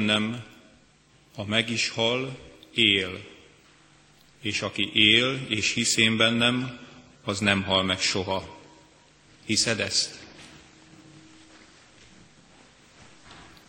nem, 0.00 0.44
ha 1.34 1.44
meg 1.44 1.70
is 1.70 1.88
hal, 1.88 2.38
él. 2.74 3.20
És 4.42 4.62
aki 4.62 4.90
él 4.92 5.46
és 5.48 5.72
hisz 5.72 5.96
én 5.96 6.16
bennem, 6.16 6.78
az 7.24 7.38
nem 7.38 7.62
hal 7.62 7.82
meg 7.82 8.00
soha. 8.00 8.58
Hiszed 9.46 9.80
ezt? 9.80 10.18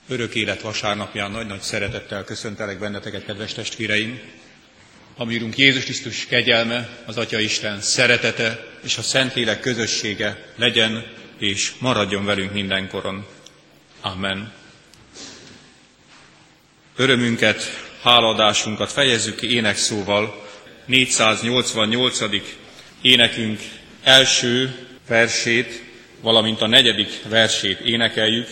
Örök 0.08 0.36
élet 0.36 0.62
vasárnapján 0.62 1.32
nagy-nagy 1.32 1.62
szeretettel 1.62 2.24
köszöntelek 2.24 2.80
benneteket, 2.80 3.26
kedves 3.26 3.54
testvéreim. 3.54 4.20
A 5.16 5.24
mi 5.24 5.52
Jézus 5.56 5.84
Krisztus 5.84 6.26
kegyelme, 6.26 7.04
az 7.06 7.18
Atya 7.18 7.40
Isten 7.40 7.82
szeretete 7.82 8.68
és 8.84 8.98
a 8.98 9.02
Szentlélek 9.02 9.60
közössége 9.60 10.54
legyen 10.56 11.14
és 11.38 11.74
maradjon 11.80 12.26
velünk 12.26 12.54
mindenkoron. 12.54 13.26
Amen. 14.02 14.54
Örömünket, 17.02 17.64
háladásunkat 18.02 18.92
fejezzük 18.92 19.36
ki 19.36 19.54
énekszóval 19.56 20.46
488. 20.86 22.20
énekünk 23.02 23.60
első 24.04 24.76
versét, 25.08 25.84
valamint 26.20 26.62
a 26.62 26.68
negyedik 26.68 27.22
versét 27.30 27.80
énekeljük. 27.80 28.48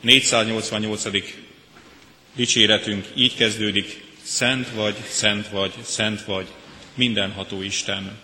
488. 0.00 1.02
dicséretünk 2.34 3.06
így 3.14 3.36
kezdődik, 3.36 4.04
Szent 4.22 4.68
vagy, 4.74 4.96
szent 5.08 5.48
vagy, 5.48 5.72
szent 5.82 6.24
vagy, 6.24 6.46
mindenható 6.94 7.62
Isten. 7.62 8.18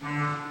Foglaljunk 0.00 0.47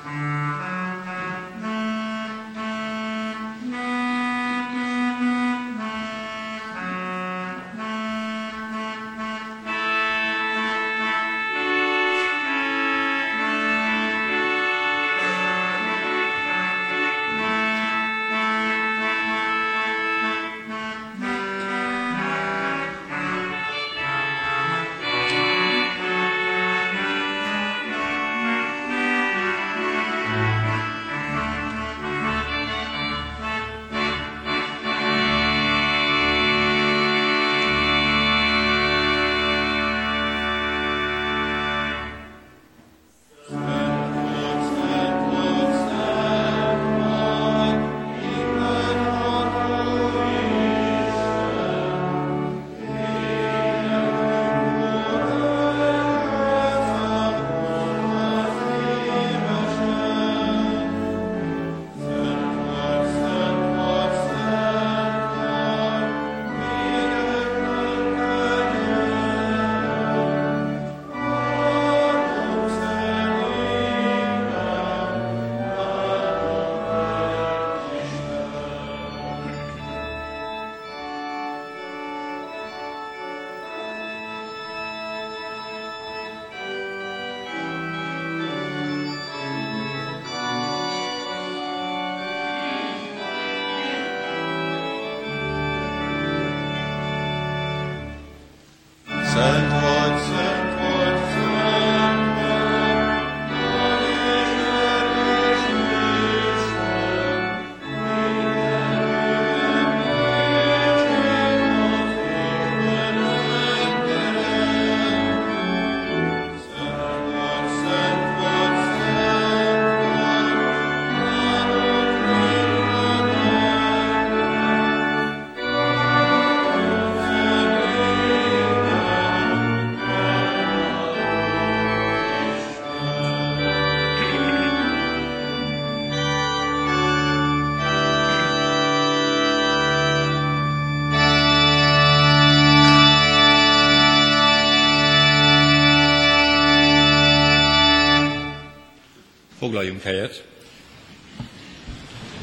helyet, 150.07 150.43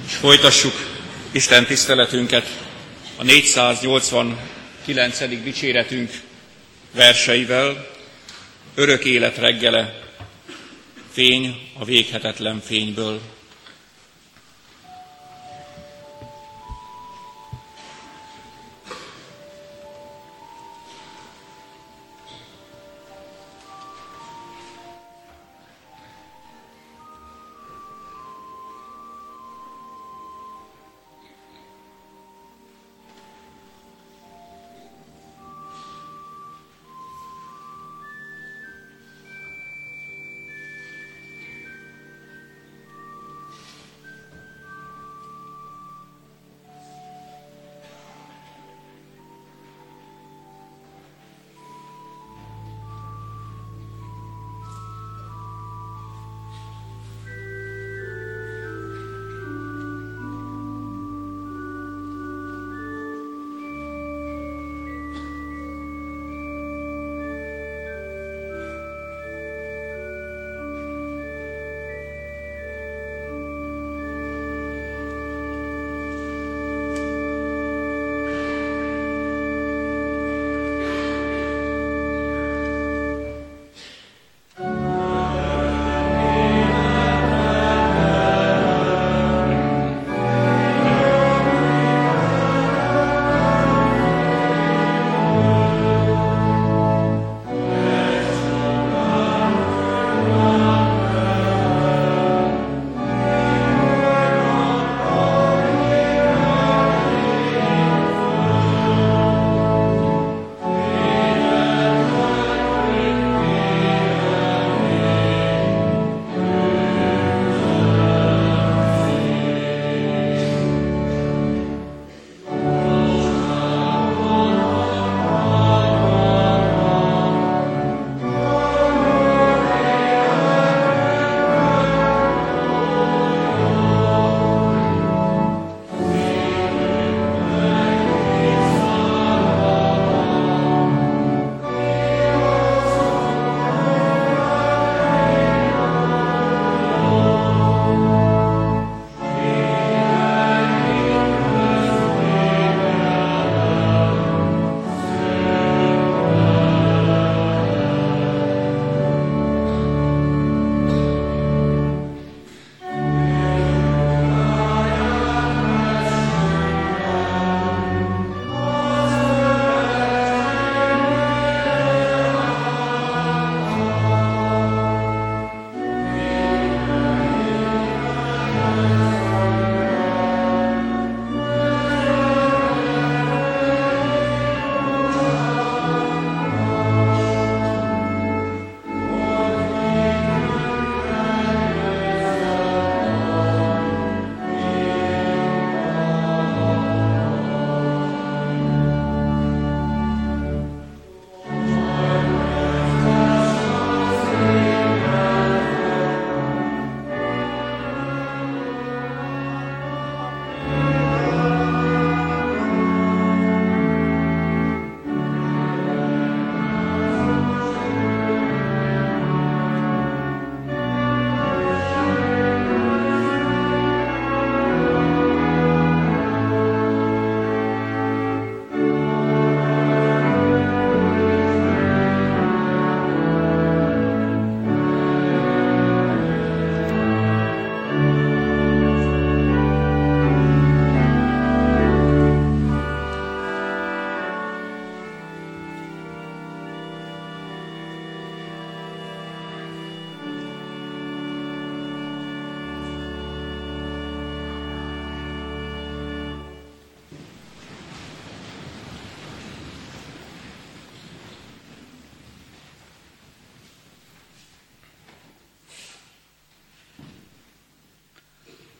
és 0.06 0.14
folytassuk 0.14 0.72
Isten 1.30 1.66
tiszteletünket 1.66 2.46
a 3.16 3.22
489. 3.22 5.18
dicséretünk 5.42 6.10
verseivel. 6.94 7.90
Örök 8.74 9.04
élet 9.04 9.36
reggele, 9.36 10.00
fény 11.12 11.70
a 11.78 11.84
véghetetlen 11.84 12.60
fényből. 12.60 13.20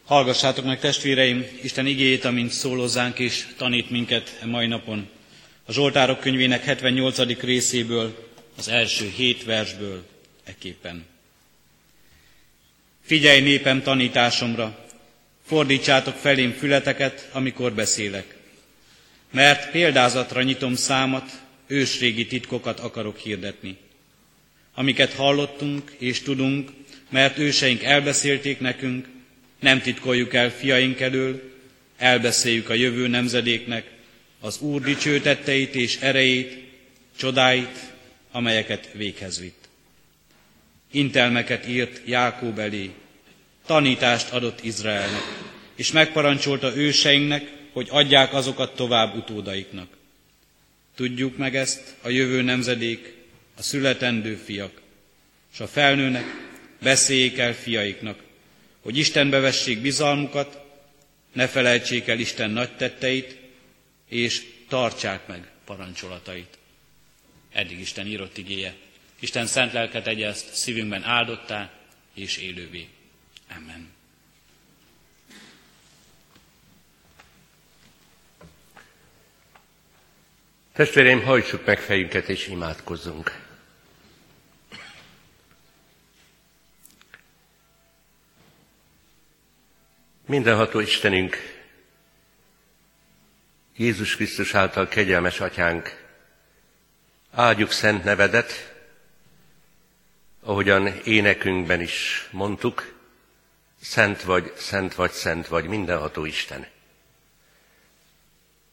Hallgassátok 0.05 0.65
meg 0.65 0.81
testvéreim, 0.81 1.47
Isten 1.63 1.87
igéjét, 1.87 2.25
amint 2.25 2.51
szólózzánk 2.51 3.19
és 3.19 3.47
tanít 3.57 3.91
minket 3.91 4.39
e 4.43 4.47
mai 4.47 4.67
napon. 4.67 5.09
A 5.65 5.73
Zsoltárok 5.73 6.21
könyvének 6.21 6.65
78. 6.65 7.41
részéből, 7.41 8.31
az 8.57 8.69
első 8.69 9.13
hét 9.17 9.45
versből 9.45 10.07
eképpen. 10.45 11.07
Figyelj 13.05 13.41
népem 13.41 13.83
tanításomra, 13.83 14.87
fordítsátok 15.47 16.15
felém 16.15 16.53
fületeket, 16.53 17.29
amikor 17.33 17.73
beszélek. 17.73 18.37
Mert 19.31 19.71
példázatra 19.71 20.43
nyitom 20.43 20.75
számat, 20.75 21.31
ősrégi 21.67 22.27
titkokat 22.27 22.81
akarok 22.81 23.19
hirdetni. 23.19 23.77
Amiket 24.75 25.13
hallottunk 25.13 25.93
és 25.99 26.23
tudunk, 26.23 26.71
mert 27.11 27.39
őseink 27.39 27.83
elbeszélték 27.83 28.61
nekünk, 28.61 29.13
nem 29.65 29.81
titkoljuk 29.81 30.35
el 30.35 30.51
fiaink 30.51 31.01
elől, 31.01 31.53
elbeszéljük 31.97 32.69
a 32.69 32.75
jövő 32.75 33.07
nemzedéknek 33.07 33.91
az 34.41 34.61
Úr 34.61 34.81
dicsőtetteit 34.81 35.75
és 35.75 35.97
erejét, 36.01 36.65
csodáit, 37.17 37.79
amelyeket 38.31 38.89
véghez 38.93 39.41
vitt. 39.41 39.69
Intelmeket 40.91 41.69
írt 41.69 42.01
Jákób 42.07 42.59
elé, 42.59 42.91
tanítást 43.67 44.31
adott 44.33 44.65
Izraelnek, 44.65 45.23
és 45.75 45.93
megparancsolta 45.93 46.77
őseinknek, 46.77 47.53
hogy 47.73 47.87
adják 47.91 48.35
azokat 48.35 48.77
tovább 48.77 49.17
utódaiknak. 49.17 49.89
Tudjuk 50.95 51.37
meg 51.37 51.57
ezt 51.57 51.95
a 52.03 52.09
jövő 52.09 52.43
nemzedék, 52.43 53.15
a 53.57 53.63
születendő 53.63 54.35
fiak, 54.35 54.81
és 55.53 55.61
a 55.61 55.67
felnőnek 55.67 56.25
beszéljék 56.83 57.39
el 57.39 57.55
fiaiknak, 57.55 58.24
hogy 58.85 58.97
Istenbe 58.97 59.39
vessék 59.41 59.81
bizalmukat, 59.81 60.63
ne 61.33 61.47
felejtsék 61.47 62.09
el 62.09 62.19
Isten 62.19 62.51
nagy 62.51 62.77
tetteit, 62.77 63.39
és 64.09 64.43
tartsák 64.69 65.27
meg 65.27 65.51
parancsolatait. 65.65 66.59
Eddig 67.53 67.81
Isten 67.81 68.07
írott 68.07 68.39
igéje. 68.39 68.75
Isten 69.21 69.47
szent 69.47 69.73
lelket 69.73 70.05
tegye 70.05 70.33
szívünkben 70.33 71.03
áldottá 71.03 71.71
és 72.15 72.37
élővé. 72.37 72.89
Amen. 73.57 73.93
Testvéreim, 80.73 81.23
hajtsuk 81.23 81.65
meg 81.67 81.79
fejünket 81.79 82.29
és 82.29 82.47
imádkozzunk. 82.47 83.44
Mindenható 90.27 90.81
Istenünk, 90.81 91.37
Jézus 93.77 94.17
Krisztus 94.17 94.55
által 94.55 94.89
kegyelmes 94.89 95.41
atyánk, 95.41 96.05
áldjuk 97.31 97.71
szent 97.71 98.05
nevedet, 98.05 98.75
ahogyan 100.41 100.87
énekünkben 100.87 101.81
is 101.81 102.29
mondtuk, 102.31 102.95
szent 103.81 104.23
vagy, 104.23 104.53
szent 104.57 104.95
vagy, 104.95 105.11
szent 105.11 105.47
vagy, 105.47 105.67
mindenható 105.67 106.25
Isten. 106.25 106.67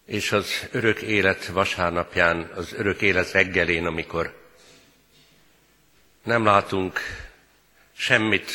És 0.05 0.31
az 0.31 0.67
örök 0.71 1.01
élet 1.01 1.45
vasárnapján, 1.45 2.51
az 2.55 2.73
örök 2.73 3.01
élet 3.01 3.31
reggelén, 3.31 3.85
amikor 3.85 4.51
nem 6.23 6.45
látunk 6.45 6.99
semmit 7.93 8.51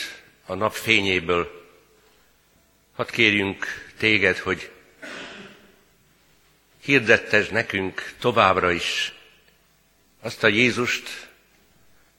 a 0.46 0.54
nap 0.54 0.72
fényéből, 0.72 1.55
Hadd 2.96 3.10
kérjünk 3.10 3.66
téged, 3.98 4.38
hogy 4.38 4.70
hirdettesd 6.80 7.52
nekünk 7.52 8.14
továbbra 8.18 8.70
is 8.70 9.14
azt 10.20 10.44
a 10.44 10.46
Jézust, 10.46 11.30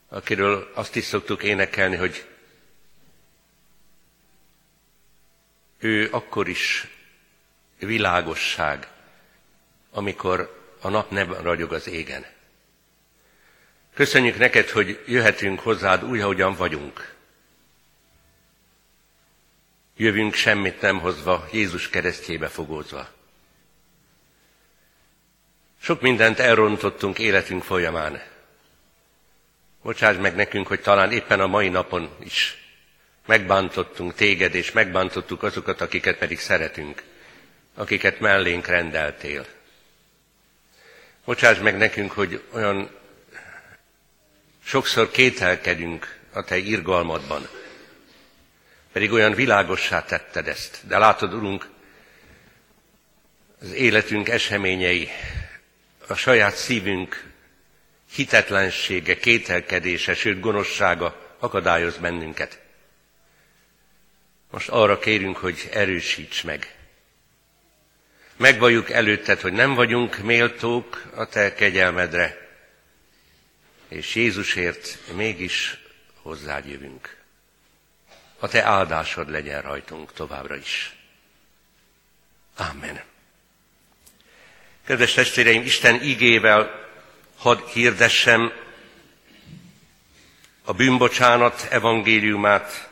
akiről 0.07 0.71
azt 0.73 0.95
is 0.95 1.03
szoktuk 1.03 1.43
énekelni, 1.43 1.95
hogy 1.95 2.25
ő 5.79 6.07
akkor 6.11 6.47
is 6.47 6.87
világosság, 7.79 8.87
amikor 9.91 10.63
a 10.81 10.89
nap 10.89 11.11
nem 11.11 11.33
ragyog 11.33 11.73
az 11.73 11.87
égen. 11.87 12.25
Köszönjük 13.93 14.37
neked, 14.37 14.69
hogy 14.69 15.03
jöhetünk 15.07 15.59
hozzád 15.59 16.03
úgy, 16.03 16.19
ahogyan 16.19 16.55
vagyunk. 16.55 17.16
Jövünk 19.99 20.33
semmit 20.33 20.81
nem 20.81 20.99
hozva, 20.99 21.47
Jézus 21.51 21.89
keresztjébe 21.89 22.47
fogózva. 22.47 23.09
Sok 25.81 26.01
mindent 26.01 26.39
elrontottunk 26.39 27.19
életünk 27.19 27.63
folyamán. 27.63 28.21
Bocsáss 29.81 30.17
meg 30.17 30.35
nekünk, 30.35 30.67
hogy 30.67 30.81
talán 30.81 31.11
éppen 31.11 31.39
a 31.39 31.47
mai 31.47 31.69
napon 31.69 32.09
is 32.23 32.57
megbántottunk 33.25 34.13
téged, 34.13 34.55
és 34.55 34.71
megbántottuk 34.71 35.43
azokat, 35.43 35.81
akiket 35.81 36.17
pedig 36.17 36.39
szeretünk, 36.39 37.03
akiket 37.75 38.19
mellénk 38.19 38.67
rendeltél. 38.67 39.45
Bocsáss 41.25 41.57
meg 41.59 41.77
nekünk, 41.77 42.11
hogy 42.11 42.43
olyan 42.51 42.89
sokszor 44.63 45.11
kételkedünk 45.11 46.19
a 46.33 46.43
te 46.43 46.57
irgalmadban, 46.57 47.47
pedig 48.97 49.11
olyan 49.11 49.33
világossá 49.33 50.03
tetted 50.03 50.47
ezt. 50.47 50.87
De 50.87 50.97
látod, 50.97 51.33
Urunk, 51.33 51.69
az 53.61 53.71
életünk 53.71 54.29
eseményei, 54.29 55.09
a 56.07 56.13
saját 56.13 56.55
szívünk 56.55 57.31
hitetlensége, 58.11 59.17
kételkedése, 59.17 60.13
sőt 60.13 60.39
gonoszsága 60.39 61.35
akadályoz 61.39 61.97
bennünket. 61.97 62.61
Most 64.51 64.69
arra 64.69 64.99
kérünk, 64.99 65.37
hogy 65.37 65.69
erősíts 65.71 66.43
meg. 66.43 66.75
Megvalljuk 68.37 68.89
előtted, 68.89 69.39
hogy 69.39 69.53
nem 69.53 69.73
vagyunk 69.73 70.17
méltók 70.17 71.03
a 71.15 71.25
te 71.25 71.53
kegyelmedre, 71.53 72.47
és 73.87 74.15
Jézusért 74.15 74.97
mégis 75.15 75.77
hozzád 76.21 76.65
jövünk 76.65 77.16
a 78.39 78.47
te 78.47 78.63
áldásod 78.63 79.29
legyen 79.29 79.61
rajtunk 79.61 80.13
továbbra 80.13 80.55
is. 80.55 80.95
Amen. 82.55 83.01
Kedves 84.85 85.13
testvéreim, 85.13 85.61
Isten 85.61 86.03
igével 86.03 86.85
hadd 87.37 87.59
hirdessem 87.73 88.51
a 90.63 90.73
bűnbocsánat 90.73 91.67
evangéliumát. 91.69 92.89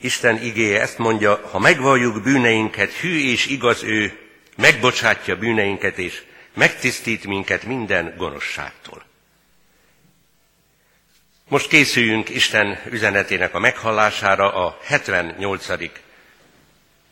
Isten 0.00 0.42
igéje 0.42 0.80
ezt 0.80 0.98
mondja, 0.98 1.48
ha 1.50 1.58
megvalljuk 1.58 2.22
bűneinket, 2.22 2.92
hű 2.92 3.30
és 3.30 3.46
igaz 3.46 3.82
ő, 3.82 4.18
megbocsátja 4.56 5.36
bűneinket 5.36 5.98
és 5.98 6.22
megtisztít 6.54 7.26
minket 7.26 7.62
minden 7.62 8.14
gonoszságtól. 8.16 9.09
Most 11.50 11.68
készüljünk 11.68 12.28
Isten 12.28 12.78
üzenetének 12.90 13.54
a 13.54 13.58
meghallására 13.58 14.66
a 14.66 14.78
78. 14.82 15.66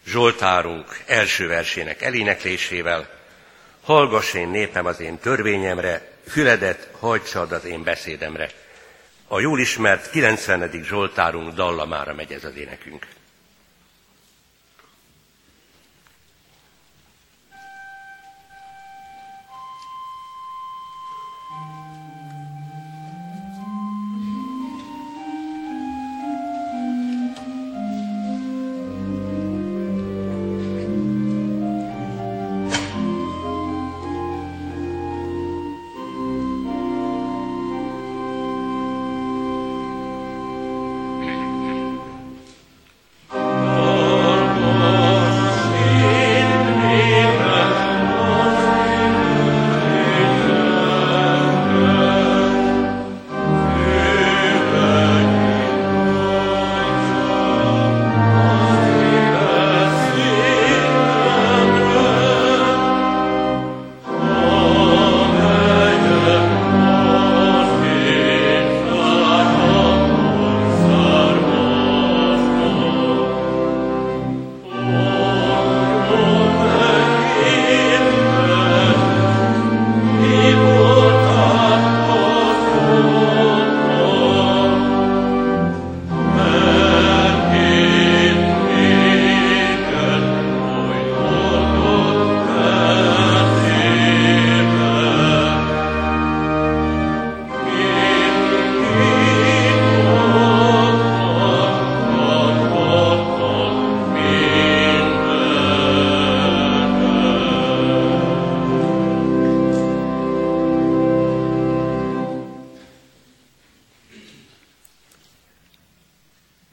Zsoltárunk 0.06 1.00
első 1.06 1.48
versének 1.48 2.02
eléneklésével. 2.02 3.08
Hallgass 3.82 4.34
én 4.34 4.48
népem 4.48 4.86
az 4.86 5.00
én 5.00 5.18
törvényemre, 5.18 6.10
füledet 6.28 6.90
hajtsad 6.98 7.52
az 7.52 7.64
én 7.64 7.82
beszédemre. 7.82 8.50
A 9.28 9.40
jól 9.40 9.60
ismert 9.60 10.10
90. 10.10 10.70
Zsoltárunk 10.84 11.54
dallamára 11.54 12.14
megy 12.14 12.32
ez 12.32 12.44
az 12.44 12.56
énekünk. 12.56 13.06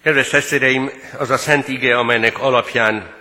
Kedves 0.05 0.29
testvéreim, 0.29 0.91
az 1.17 1.29
a 1.29 1.37
szent 1.37 1.67
ige, 1.67 1.97
amelynek 1.97 2.39
alapján 2.39 3.13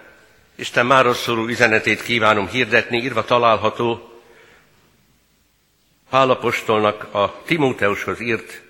Isten 0.55 0.87
máról 0.87 1.15
szóló 1.15 1.47
üzenetét 1.47 2.03
kívánom 2.03 2.49
hirdetni, 2.49 3.03
írva 3.03 3.25
található 3.25 4.21
Pálapostolnak 6.11 7.15
a 7.15 7.43
Timóteushoz 7.47 8.21
írt 8.21 8.63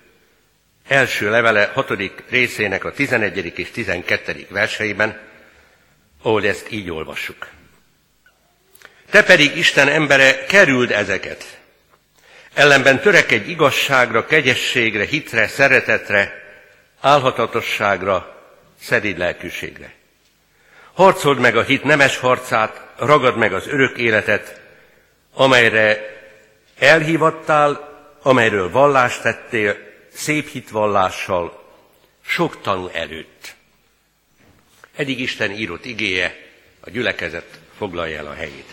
első 0.87 1.29
levele 1.29 1.71
hatodik 1.73 2.23
részének 2.29 2.83
a 2.83 2.91
11. 2.91 3.59
és 3.59 3.71
12. 3.71 4.47
verseiben, 4.49 5.19
ahol 6.21 6.45
ezt 6.45 6.71
így 6.71 6.91
olvassuk. 6.91 7.47
Te 9.09 9.23
pedig, 9.23 9.57
Isten 9.57 9.87
embere, 9.87 10.45
kerüld 10.45 10.91
ezeket. 10.91 11.59
Ellenben 12.53 12.99
törekedj 12.99 13.49
igazságra, 13.49 14.25
kegyességre, 14.25 15.05
hitre, 15.05 15.47
szeretetre, 15.47 16.44
álhatatosságra, 16.99 18.35
szedid 18.79 19.17
lelkűségre. 19.17 19.93
Harcold 20.93 21.39
meg 21.39 21.57
a 21.57 21.63
hit 21.63 21.83
nemes 21.83 22.17
harcát, 22.17 22.81
ragad 22.97 23.37
meg 23.37 23.53
az 23.53 23.67
örök 23.67 23.97
életet, 23.97 24.61
amelyre 25.33 25.99
elhívattál, 26.79 27.93
amelyről 28.21 28.71
vallást 28.71 29.21
tettél, 29.21 29.77
szép 30.13 30.47
hitvallással, 30.47 31.63
sok 32.25 32.61
tanú 32.61 32.87
előtt. 32.87 33.55
Eddig 34.95 35.19
Isten 35.19 35.51
írott 35.51 35.85
igéje, 35.85 36.37
a 36.79 36.89
gyülekezet 36.89 37.59
foglalja 37.77 38.17
el 38.17 38.27
a 38.27 38.33
helyét. 38.33 38.69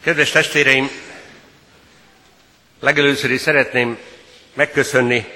Kedves 0.00 0.30
testvéreim, 0.30 0.90
legelőször 2.80 3.30
is 3.30 3.40
szeretném 3.40 3.98
megköszönni 4.54 5.26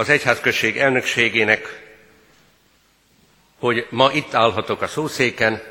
az 0.00 0.08
egyházközség 0.08 0.78
elnökségének, 0.78 1.90
hogy 3.58 3.86
ma 3.90 4.12
itt 4.12 4.34
állhatok 4.34 4.82
a 4.82 4.86
szószéken, 4.86 5.62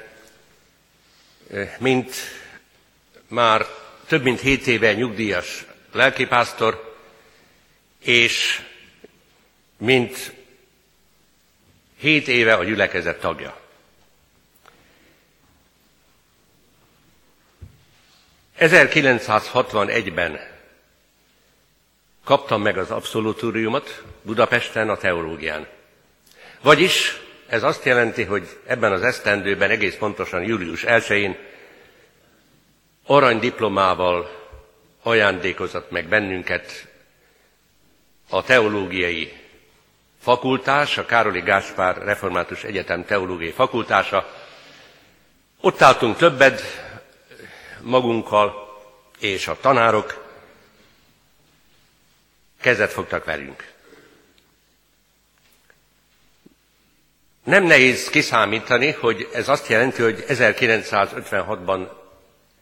mint 1.78 2.16
már 3.28 3.66
több 4.08 4.24
mint 4.24 4.40
hét 4.40 4.68
éve 4.68 4.94
nyugdíjas 4.94 5.66
lelkipásztor, 5.92 6.98
és 8.04 8.62
mint 9.78 10.34
hét 11.98 12.28
éve 12.28 12.54
a 12.54 12.64
gyülekezet 12.64 13.20
tagja. 13.20 13.60
1961-ben 18.60 20.59
kaptam 22.30 22.62
meg 22.62 22.78
az 22.78 22.92
abszolutúriumot 22.92 24.04
Budapesten 24.22 24.90
a 24.90 24.98
teológián. 24.98 25.68
Vagyis 26.62 27.22
ez 27.48 27.64
azt 27.64 27.86
jelenti, 27.86 28.24
hogy 28.24 28.60
ebben 28.66 28.92
az 28.92 29.02
esztendőben, 29.02 29.70
egész 29.70 29.96
pontosan 29.96 30.44
július 30.44 30.84
1-én 30.88 31.38
aranydiplomával 33.06 34.30
ajándékozott 35.04 35.92
meg 35.92 36.08
bennünket 36.08 36.88
a 38.30 38.44
teológiai 38.44 39.34
fakultás, 40.22 40.98
a 40.98 41.06
Károli 41.06 41.42
Gáspár 41.42 41.98
Református 41.98 42.64
Egyetem 42.64 43.06
teológiai 43.06 43.52
fakultása. 43.52 44.28
Ott 45.62 45.82
álltunk 45.82 46.18
többed 46.18 46.62
magunkkal, 47.82 48.78
és 49.20 49.48
a 49.48 49.58
tanárok 49.62 50.29
kezet 52.62 52.92
fogtak 52.92 53.26
velünk. 53.26 53.68
Nem 57.44 57.64
nehéz 57.64 58.10
kiszámítani, 58.10 58.92
hogy 58.92 59.30
ez 59.34 59.50
azt 59.50 59.68
jelenti, 59.68 60.02
hogy 60.02 60.26
1956-ban 60.28 61.88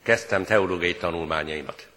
kezdtem 0.03 0.43
teológiai 0.43 0.95
tanulmányaimat. 0.95 1.87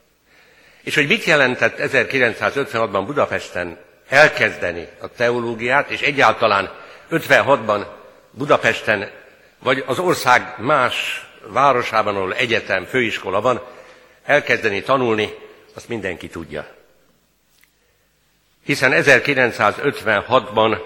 És 0.82 0.94
hogy 0.94 1.06
mit 1.06 1.24
jelentett 1.24 1.76
1956-ban 1.78 3.02
Budapesten 3.06 3.78
elkezdeni 4.08 4.88
a 5.00 5.08
teológiát, 5.08 5.90
és 5.90 6.00
egyáltalán 6.00 6.70
56-ban 7.10 7.86
Budapesten, 8.30 9.10
vagy 9.58 9.84
az 9.86 9.98
ország 9.98 10.54
más 10.58 11.26
városában, 11.46 12.16
ahol 12.16 12.34
egyetem, 12.34 12.84
főiskola 12.84 13.40
van, 13.40 13.62
elkezdeni 14.24 14.82
tanulni, 14.82 15.34
azt 15.74 15.88
mindenki 15.88 16.28
tudja. 16.28 16.79
Hiszen 18.70 18.92
1956-ban, 18.94 20.78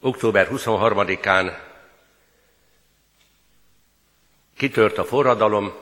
október 0.00 0.48
23-án 0.50 1.52
kitört 4.56 4.98
a 4.98 5.04
forradalom, 5.04 5.74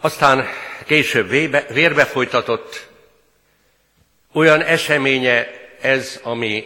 aztán 0.00 0.46
később 0.84 1.28
vérbe 1.72 2.04
folytatott 2.04 2.88
olyan 4.32 4.62
eseménye 4.62 5.46
ez, 5.80 6.20
ami 6.22 6.64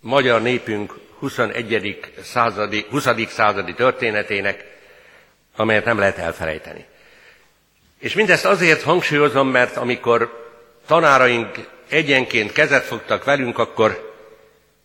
magyar 0.00 0.42
népünk 0.42 0.94
21. 1.18 2.12
századi, 2.22 2.86
20. 2.90 3.08
századi 3.28 3.74
történetének, 3.74 4.78
amelyet 5.56 5.84
nem 5.84 5.98
lehet 5.98 6.18
elfelejteni. 6.18 6.84
És 7.98 8.14
mindezt 8.14 8.44
azért 8.44 8.82
hangsúlyozom, 8.82 9.48
mert 9.48 9.76
amikor 9.76 10.43
tanáraink 10.86 11.68
egyenként 11.88 12.52
kezet 12.52 12.84
fogtak 12.84 13.24
velünk, 13.24 13.58
akkor 13.58 14.14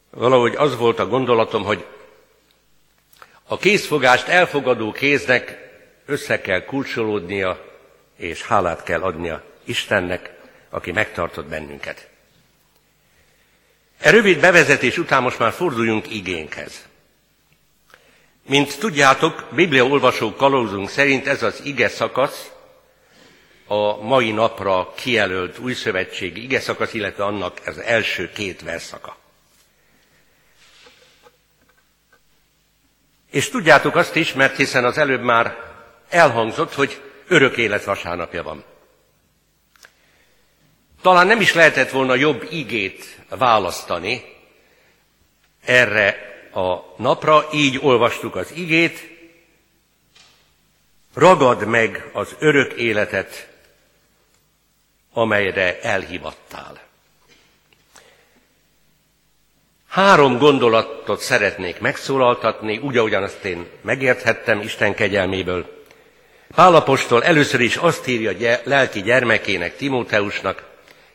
valahogy 0.09 0.55
az 0.55 0.77
volt 0.77 0.99
a 0.99 1.07
gondolatom, 1.07 1.63
hogy 1.63 1.85
a 3.43 3.57
készfogást 3.57 4.27
elfogadó 4.27 4.91
kéznek 4.91 5.57
össze 6.05 6.41
kell 6.41 6.65
kulcsolódnia, 6.65 7.65
és 8.15 8.43
hálát 8.43 8.83
kell 8.83 9.01
adnia 9.01 9.43
Istennek, 9.63 10.33
aki 10.69 10.91
megtartott 10.91 11.45
bennünket. 11.45 12.07
E 13.99 14.09
rövid 14.09 14.39
bevezetés 14.39 14.97
után 14.97 15.21
most 15.21 15.39
már 15.39 15.51
forduljunk 15.51 16.13
igénkhez. 16.13 16.87
Mint 18.47 18.79
tudjátok, 18.79 19.47
Biblia 19.51 19.85
olvasó 19.85 20.35
kalózunk 20.35 20.89
szerint 20.89 21.27
ez 21.27 21.43
az 21.43 21.61
ige 21.63 21.89
szakasz 21.89 22.51
a 23.71 24.01
mai 24.01 24.31
napra 24.31 24.93
kijelölt 24.95 25.57
új 25.57 25.73
szövetségi 25.73 26.43
ige 26.43 26.59
szakasz, 26.59 26.93
illetve 26.93 27.23
annak 27.23 27.61
az 27.65 27.77
első 27.77 28.31
két 28.31 28.61
verszaka. 28.61 29.17
És 33.31 33.49
tudjátok 33.49 33.95
azt 33.95 34.15
is, 34.15 34.33
mert 34.33 34.55
hiszen 34.55 34.85
az 34.85 34.97
előbb 34.97 35.21
már 35.21 35.57
elhangzott, 36.09 36.73
hogy 36.73 37.01
örök 37.27 37.57
élet 37.57 37.83
vasárnapja 37.83 38.43
van. 38.43 38.63
Talán 41.01 41.27
nem 41.27 41.41
is 41.41 41.53
lehetett 41.53 41.89
volna 41.89 42.15
jobb 42.15 42.47
igét 42.51 43.19
választani 43.29 44.23
erre 45.65 46.15
a 46.53 46.77
napra, 46.97 47.47
így 47.53 47.79
olvastuk 47.81 48.35
az 48.35 48.51
igét, 48.51 49.17
ragad 51.13 51.65
meg 51.65 52.09
az 52.13 52.35
örök 52.39 52.73
életet, 52.73 53.49
amelyre 55.19 55.79
elhivattál. 55.81 56.79
Három 59.87 60.37
gondolatot 60.37 61.19
szeretnék 61.19 61.79
megszólaltatni, 61.79 62.77
úgy, 62.77 62.97
ahogyan 62.97 63.23
azt 63.23 63.43
én 63.45 63.65
megérthettem 63.81 64.61
Isten 64.61 64.93
kegyelméből. 64.93 65.83
Pálapostól 66.55 67.23
először 67.23 67.59
is 67.59 67.75
azt 67.75 68.07
írja 68.07 68.59
lelki 68.63 69.01
gyermekének, 69.01 69.75
Timóteusnak, 69.75 70.67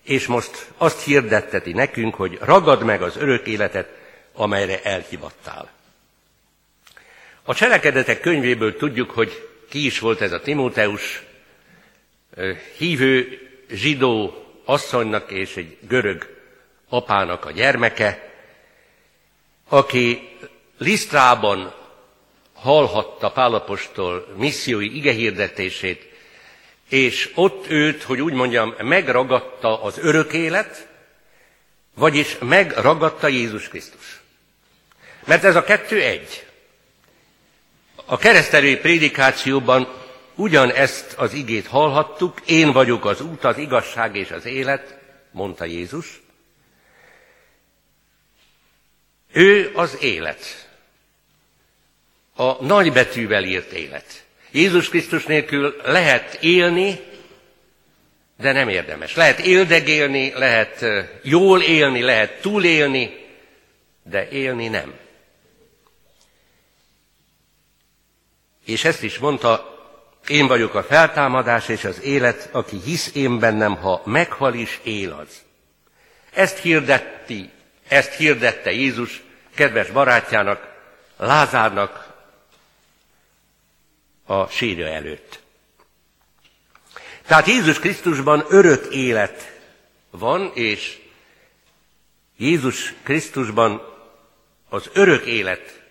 és 0.03 0.27
most 0.27 0.67
azt 0.77 1.05
hirdetteti 1.05 1.73
nekünk, 1.73 2.15
hogy 2.15 2.39
ragad 2.41 2.83
meg 2.83 3.03
az 3.03 3.17
örök 3.17 3.47
életet, 3.47 3.89
amelyre 4.33 4.83
elhivattál. 4.83 5.71
A 7.43 7.55
cselekedetek 7.55 8.21
könyvéből 8.21 8.77
tudjuk, 8.77 9.11
hogy 9.11 9.49
ki 9.71 9.85
is 9.85 9.99
volt 9.99 10.21
ez 10.21 10.33
a 10.33 10.41
Timóteus, 10.41 11.23
hívő 12.77 13.44
zsidó 13.75 14.45
asszonynak 14.65 15.31
és 15.31 15.57
egy 15.57 15.77
görög 15.81 16.43
apának 16.89 17.45
a 17.45 17.51
gyermeke, 17.51 18.33
aki 19.69 20.29
Lisztrában 20.79 21.75
hallhatta 22.53 23.31
Pálapostól 23.31 24.27
missziói 24.37 24.97
igehirdetését, 24.97 26.13
és 26.89 27.33
ott 27.35 27.71
őt, 27.71 28.03
hogy 28.03 28.21
úgy 28.21 28.33
mondjam, 28.33 28.75
megragadta 28.79 29.83
az 29.83 29.99
örök 29.99 30.33
élet, 30.33 30.89
vagyis 31.95 32.37
megragadta 32.41 33.29
Jézus 33.29 33.69
Krisztus. 33.69 34.21
Mert 35.25 35.45
ez 35.45 35.57
a 35.57 35.65
kettő 35.65 36.03
egy. 36.03 36.47
A 38.05 38.17
keresztelői 38.17 38.77
prédikációban 38.77 40.04
ugyanezt 40.35 41.13
az 41.13 41.33
igét 41.33 41.67
hallhattuk, 41.67 42.41
én 42.47 42.73
vagyok 42.73 43.05
az 43.05 43.21
út, 43.21 43.45
az 43.45 43.59
igazság 43.59 44.17
és 44.17 44.31
az 44.31 44.45
élet, 44.45 44.99
mondta 45.31 45.65
Jézus, 45.65 46.23
Ő 49.33 49.71
az 49.75 50.03
élet. 50.03 50.69
A 52.35 52.65
nagybetűvel 52.65 53.45
írt 53.45 53.73
élet. 53.73 54.25
Jézus 54.51 54.89
Krisztus 54.89 55.25
nélkül 55.25 55.77
lehet 55.85 56.35
élni, 56.35 57.01
de 58.37 58.53
nem 58.53 58.69
érdemes. 58.69 59.15
Lehet 59.15 59.39
éldegélni, 59.39 60.33
lehet 60.33 60.85
jól 61.23 61.63
élni, 61.63 62.01
lehet 62.01 62.41
túlélni, 62.41 63.27
de 64.03 64.29
élni 64.29 64.69
nem. 64.69 64.95
És 68.65 68.85
ezt 68.85 69.03
is 69.03 69.19
mondta, 69.19 69.74
én 70.29 70.47
vagyok 70.47 70.75
a 70.75 70.83
feltámadás 70.83 71.69
és 71.69 71.85
az 71.85 72.03
élet, 72.03 72.49
aki 72.53 72.81
hisz 72.85 73.11
én 73.15 73.39
bennem, 73.39 73.77
ha 73.77 74.03
meghal 74.05 74.55
is 74.55 74.81
él 74.83 75.13
az. 75.13 75.43
Ezt 76.31 76.59
hirdetti, 76.59 77.51
ezt 77.89 78.13
hirdette 78.13 78.73
Jézus 78.73 79.23
kedves 79.55 79.91
barátjának, 79.91 80.73
Lázárnak 81.17 82.13
a 84.27 84.47
sírja 84.47 84.87
előtt. 84.87 85.43
Tehát 87.27 87.47
Jézus 87.47 87.79
Krisztusban 87.79 88.45
örök 88.49 88.95
élet 88.95 89.53
van, 90.11 90.51
és 90.55 90.99
Jézus 92.37 92.95
Krisztusban 93.03 93.83
az 94.69 94.91
örök 94.93 95.25
élet, 95.25 95.83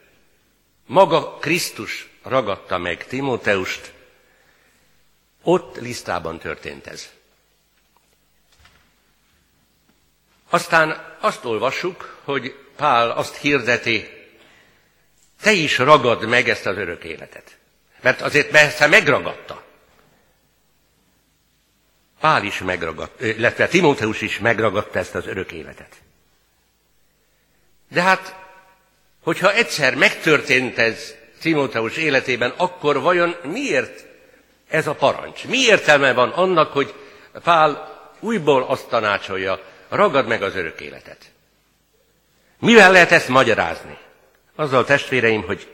maga 0.86 1.38
Krisztus 1.38 2.08
ragadta 2.24 2.78
meg 2.78 3.06
Timóteust, 3.08 3.91
ott 5.44 5.80
Lisztában 5.80 6.40
történt 6.40 6.88
ez. 6.88 7.10
Aztán 10.50 11.18
azt 11.20 11.46
olvassuk, 11.46 12.20
hogy 12.24 12.56
Pál 12.76 13.12
azt 13.12 13.36
hirdeti, 13.36 14.10
te 15.42 15.52
is 15.52 15.78
ragad 15.78 16.28
meg 16.28 16.50
ezt 16.50 16.66
az 16.66 16.78
örök 16.78 17.04
életet. 17.04 17.58
Mert 18.02 18.22
azért 18.22 18.50
persze 18.50 18.88
megragadta. 18.88 19.64
Pál 22.20 22.44
is 22.44 22.58
megragadta, 22.58 23.26
illetve 23.26 23.68
Timóteus 23.68 24.22
is 24.22 24.40
megragadta 24.40 25.00
ezt 25.00 25.16
az 25.16 25.28
örök 25.28 25.52
életet. 25.52 25.96
De 27.90 28.02
hát, 28.02 28.36
hogyha 29.24 29.54
egyszer 29.54 29.96
megtörtént 29.96 30.78
ez 30.78 31.14
Timóteus 31.40 31.98
életében, 31.98 32.54
akkor 32.58 33.00
vajon 33.00 33.36
miért 33.44 34.06
ez 34.74 34.88
a 34.88 34.94
parancs? 34.94 35.46
Mi 35.46 35.58
értelme 35.58 36.14
van 36.14 36.30
annak, 36.30 36.72
hogy 36.72 36.94
Pál 37.44 38.02
újból 38.20 38.64
azt 38.64 38.88
tanácsolja, 38.88 39.60
ragad 39.90 40.28
meg 40.28 40.42
az 40.44 40.56
örök 40.56 40.82
életet? 40.82 41.32
Mivel 42.60 42.92
lehet 42.92 43.12
ezt 43.12 43.28
magyarázni? 43.28 43.98
Azzal 44.56 44.86
testvéreim, 44.86 45.44
hogy 45.44 45.68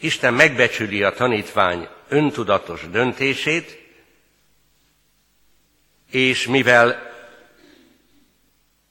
Isten 0.00 0.34
megbecsüli 0.34 1.02
a 1.02 1.12
tanítvány 1.12 1.88
öntudatos 2.08 2.90
döntését, 2.90 3.78
és 6.10 6.46
mivel 6.46 7.12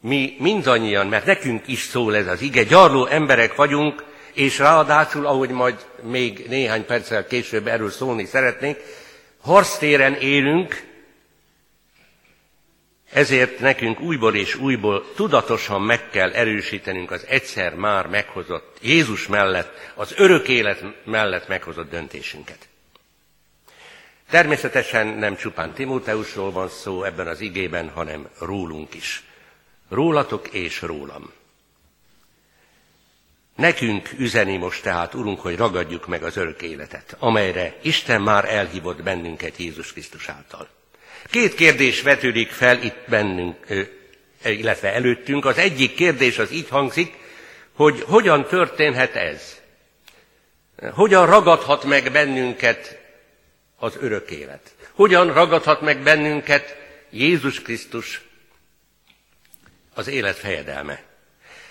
mi 0.01 0.35
mindannyian, 0.39 1.07
mert 1.07 1.25
nekünk 1.25 1.67
is 1.67 1.79
szól 1.79 2.15
ez 2.15 2.27
az 2.27 2.41
ige, 2.41 2.63
gyarló 2.63 3.05
emberek 3.05 3.55
vagyunk, 3.55 4.03
és 4.33 4.57
ráadásul, 4.57 5.25
ahogy 5.25 5.49
majd 5.49 5.85
még 6.01 6.45
néhány 6.47 6.85
perccel 6.85 7.27
később 7.27 7.67
erről 7.67 7.89
szólni 7.89 8.25
szeretnénk, 8.25 8.77
harctéren 9.41 10.13
élünk, 10.13 10.87
ezért 13.11 13.59
nekünk 13.59 13.99
újból 13.99 14.35
és 14.35 14.55
újból 14.55 15.13
tudatosan 15.15 15.81
meg 15.81 16.09
kell 16.09 16.31
erősítenünk 16.31 17.11
az 17.11 17.25
egyszer 17.27 17.75
már 17.75 18.07
meghozott 18.07 18.77
Jézus 18.81 19.27
mellett, 19.27 19.91
az 19.95 20.13
örök 20.17 20.47
élet 20.47 20.83
mellett 21.05 21.47
meghozott 21.47 21.89
döntésünket. 21.89 22.67
Természetesen 24.29 25.07
nem 25.07 25.35
csupán 25.35 25.73
Timóteusról 25.73 26.51
van 26.51 26.69
szó 26.69 27.03
ebben 27.03 27.27
az 27.27 27.41
igében, 27.41 27.89
hanem 27.89 28.29
rólunk 28.39 28.93
is. 28.93 29.23
Rólatok 29.89 30.47
és 30.47 30.81
rólam. 30.81 31.31
Nekünk 33.59 34.09
üzeni 34.17 34.57
most 34.57 34.83
tehát, 34.83 35.13
Urunk, 35.13 35.39
hogy 35.39 35.55
ragadjuk 35.57 36.07
meg 36.07 36.23
az 36.23 36.37
örök 36.37 36.61
életet, 36.61 37.15
amelyre 37.19 37.75
Isten 37.81 38.21
már 38.21 38.53
elhívott 38.53 39.03
bennünket 39.03 39.57
Jézus 39.57 39.91
Krisztus 39.91 40.29
által. 40.29 40.67
Két 41.25 41.55
kérdés 41.55 42.01
vetődik 42.01 42.49
fel 42.49 42.83
itt 42.83 43.03
bennünk, 43.07 43.55
illetve 44.43 44.93
előttünk. 44.93 45.45
Az 45.45 45.57
egyik 45.57 45.95
kérdés 45.95 46.37
az 46.37 46.51
így 46.51 46.69
hangzik, 46.69 47.13
hogy 47.73 48.01
hogyan 48.01 48.45
történhet 48.45 49.15
ez? 49.15 49.61
Hogyan 50.93 51.25
ragadhat 51.25 51.83
meg 51.83 52.11
bennünket 52.11 52.97
az 53.77 53.97
örök 53.99 54.31
élet? 54.31 54.75
Hogyan 54.91 55.33
ragadhat 55.33 55.81
meg 55.81 56.03
bennünket 56.03 56.77
Jézus 57.09 57.61
Krisztus 57.61 58.21
az 59.93 60.07
élet 60.07 60.37
fejedelme? 60.37 61.08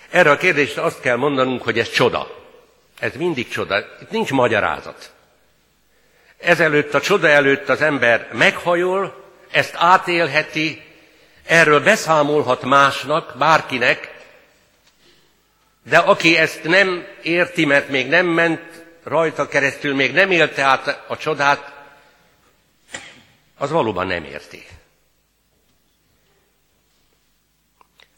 Erre 0.09 0.31
a 0.31 0.37
kérdésre 0.37 0.81
azt 0.81 0.99
kell 0.99 1.15
mondanunk, 1.15 1.63
hogy 1.63 1.79
ez 1.79 1.89
csoda. 1.89 2.37
Ez 2.99 3.15
mindig 3.15 3.49
csoda. 3.49 3.79
Itt 4.01 4.09
nincs 4.09 4.31
magyarázat. 4.31 5.11
Ezelőtt, 6.37 6.93
a 6.93 7.01
csoda 7.01 7.27
előtt 7.27 7.69
az 7.69 7.81
ember 7.81 8.29
meghajol, 8.33 9.23
ezt 9.51 9.75
átélheti, 9.77 10.81
erről 11.45 11.83
beszámolhat 11.83 12.63
másnak, 12.63 13.37
bárkinek, 13.37 14.17
de 15.83 15.97
aki 15.97 16.37
ezt 16.37 16.63
nem 16.63 17.05
érti, 17.21 17.65
mert 17.65 17.89
még 17.89 18.07
nem 18.07 18.25
ment 18.25 18.83
rajta 19.03 19.47
keresztül, 19.47 19.95
még 19.95 20.13
nem 20.13 20.31
élte 20.31 20.63
át 20.63 21.03
a 21.07 21.17
csodát, 21.17 21.73
az 23.57 23.71
valóban 23.71 24.07
nem 24.07 24.23
érti. 24.23 24.65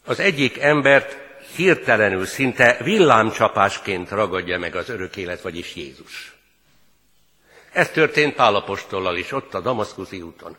Az 0.04 0.18
egyik 0.20 0.58
embert 0.58 1.21
hirtelenül, 1.56 2.26
szinte 2.26 2.76
villámcsapásként 2.82 4.10
ragadja 4.10 4.58
meg 4.58 4.76
az 4.76 4.88
örök 4.88 5.16
élet, 5.16 5.40
vagyis 5.40 5.74
Jézus. 5.74 6.32
Ez 7.72 7.88
történt 7.88 8.34
Pálapostollal 8.34 9.16
is, 9.16 9.32
ott 9.32 9.54
a 9.54 9.60
Damaszkuszi 9.60 10.20
úton. 10.20 10.56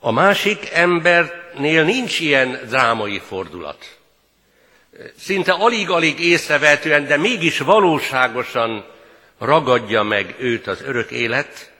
A 0.00 0.10
másik 0.10 0.70
embernél 0.72 1.84
nincs 1.84 2.20
ilyen 2.20 2.60
drámai 2.68 3.18
fordulat. 3.18 3.98
Szinte 5.16 5.52
alig-alig 5.52 6.20
észrevehetően, 6.20 7.06
de 7.06 7.16
mégis 7.16 7.58
valóságosan 7.58 8.84
ragadja 9.38 10.02
meg 10.02 10.34
őt 10.38 10.66
az 10.66 10.82
örök 10.82 11.10
élet. 11.10 11.72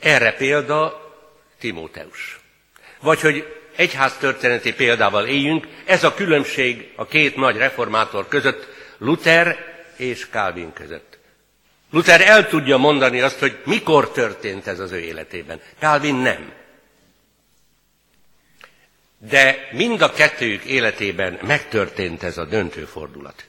Erre 0.00 0.32
példa 0.32 1.12
Timóteus. 1.58 2.40
Vagy 3.00 3.20
hogy 3.20 3.63
egyház 3.76 4.16
történeti 4.16 4.74
példával 4.74 5.26
éljünk, 5.26 5.66
ez 5.84 6.04
a 6.04 6.14
különbség 6.14 6.92
a 6.96 7.06
két 7.06 7.36
nagy 7.36 7.56
reformátor 7.56 8.28
között, 8.28 8.68
Luther 8.98 9.56
és 9.96 10.26
Calvin 10.30 10.72
között. 10.72 11.18
Luther 11.90 12.20
el 12.20 12.48
tudja 12.48 12.76
mondani 12.76 13.20
azt, 13.20 13.38
hogy 13.38 13.58
mikor 13.64 14.10
történt 14.10 14.66
ez 14.66 14.78
az 14.78 14.92
ő 14.92 14.98
életében. 14.98 15.60
Calvin 15.78 16.14
nem. 16.14 16.52
De 19.18 19.68
mind 19.72 20.00
a 20.00 20.12
kettőjük 20.12 20.64
életében 20.64 21.38
megtörtént 21.42 22.22
ez 22.22 22.38
a 22.38 22.44
döntő 22.44 22.84
fordulat. 22.84 23.44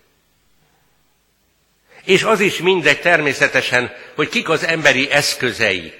És 2.04 2.24
az 2.24 2.40
is 2.40 2.58
mindegy 2.58 3.02
természetesen, 3.02 3.92
hogy 4.16 4.30
kik 4.30 4.50
az 4.50 4.64
emberi 4.64 5.10
eszközei 5.12 5.94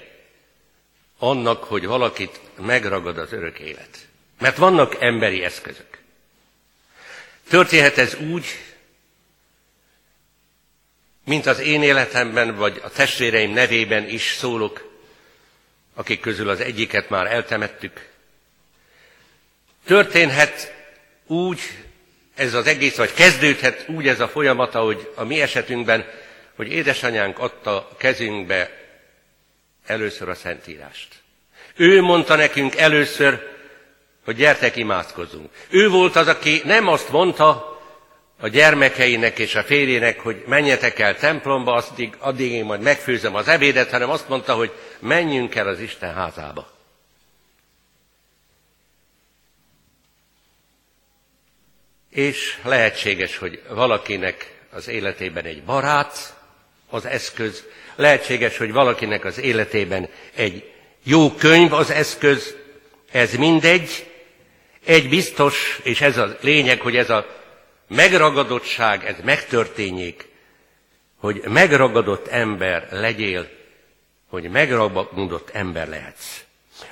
annak, 1.18 1.64
hogy 1.64 1.86
valakit 1.86 2.40
megragad 2.60 3.18
az 3.18 3.32
örök 3.32 3.58
élet. 3.58 4.05
Mert 4.38 4.56
vannak 4.56 4.96
emberi 5.00 5.44
eszközök. 5.44 5.98
Történhet 7.48 7.98
ez 7.98 8.14
úgy, 8.14 8.46
mint 11.24 11.46
az 11.46 11.58
én 11.58 11.82
életemben, 11.82 12.56
vagy 12.56 12.80
a 12.84 12.90
testvéreim 12.90 13.50
nevében 13.50 14.08
is 14.08 14.34
szólok, 14.38 14.90
akik 15.94 16.20
közül 16.20 16.48
az 16.48 16.60
egyiket 16.60 17.08
már 17.08 17.26
eltemettük. 17.26 18.08
Történhet 19.84 20.74
úgy 21.26 21.60
ez 22.34 22.54
az 22.54 22.66
egész, 22.66 22.96
vagy 22.96 23.12
kezdődhet 23.12 23.88
úgy 23.88 24.08
ez 24.08 24.20
a 24.20 24.28
folyamata, 24.28 24.80
hogy 24.80 25.12
a 25.14 25.24
mi 25.24 25.40
esetünkben, 25.40 26.06
hogy 26.54 26.72
édesanyánk 26.72 27.38
adta 27.38 27.94
kezünkbe 27.98 28.70
először 29.86 30.28
a 30.28 30.34
Szentírást. 30.34 31.08
Ő 31.76 32.00
mondta 32.00 32.34
nekünk 32.34 32.76
először, 32.76 33.55
hogy 34.26 34.36
gyertek, 34.36 34.76
imádkozzunk. 34.76 35.50
Ő 35.68 35.88
volt 35.88 36.16
az, 36.16 36.28
aki 36.28 36.60
nem 36.64 36.88
azt 36.88 37.10
mondta 37.10 37.78
a 38.40 38.48
gyermekeinek 38.48 39.38
és 39.38 39.54
a 39.54 39.62
férjének, 39.62 40.20
hogy 40.20 40.42
menjetek 40.46 40.98
el 40.98 41.16
templomba, 41.16 41.72
addig, 41.72 42.14
addig 42.18 42.52
én 42.52 42.64
majd 42.64 42.80
megfőzöm 42.80 43.34
az 43.34 43.48
ebédet, 43.48 43.90
hanem 43.90 44.10
azt 44.10 44.28
mondta, 44.28 44.54
hogy 44.54 44.70
menjünk 44.98 45.54
el 45.54 45.68
az 45.68 45.80
Isten 45.80 46.14
házába. 46.14 46.74
és 52.16 52.58
lehetséges, 52.62 53.36
hogy 53.36 53.62
valakinek 53.68 54.60
az 54.70 54.88
életében 54.88 55.44
egy 55.44 55.62
barát 55.62 56.36
az 56.90 57.06
eszköz, 57.06 57.64
lehetséges, 57.96 58.56
hogy 58.56 58.72
valakinek 58.72 59.24
az 59.24 59.38
életében 59.38 60.08
egy 60.34 60.70
jó 61.02 61.32
könyv 61.32 61.72
az 61.72 61.90
eszköz, 61.90 62.54
ez 63.10 63.34
mindegy, 63.34 64.05
egy 64.86 65.08
biztos, 65.08 65.80
és 65.82 66.00
ez 66.00 66.16
a 66.16 66.36
lényeg, 66.40 66.80
hogy 66.80 66.96
ez 66.96 67.10
a 67.10 67.26
megragadottság, 67.88 69.04
ez 69.04 69.16
megtörténjék, 69.24 70.28
hogy 71.16 71.42
megragadott 71.48 72.26
ember 72.26 72.88
legyél, 72.90 73.48
hogy 74.28 74.50
megragadott 74.50 75.50
ember 75.50 75.88
lehetsz. 75.88 76.44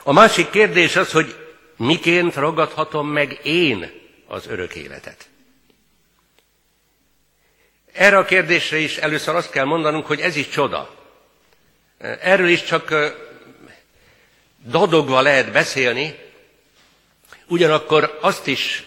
A 0.02 0.12
másik 0.12 0.50
kérdés 0.50 0.96
az, 0.96 1.12
hogy 1.12 1.36
miként 1.76 2.34
ragadhatom 2.34 3.08
meg 3.08 3.40
én 3.42 3.92
az 4.26 4.46
örök 4.46 4.74
életet. 4.74 5.28
Erre 7.92 8.18
a 8.18 8.24
kérdésre 8.24 8.78
is 8.78 8.96
először 8.96 9.34
azt 9.34 9.50
kell 9.50 9.64
mondanunk, 9.64 10.06
hogy 10.06 10.20
ez 10.20 10.36
is 10.36 10.48
csoda. 10.48 10.94
Erről 12.20 12.48
is 12.48 12.62
csak 12.64 12.94
dadogva 14.66 15.20
lehet 15.20 15.52
beszélni, 15.52 16.23
ugyanakkor 17.48 18.18
azt 18.20 18.46
is 18.46 18.84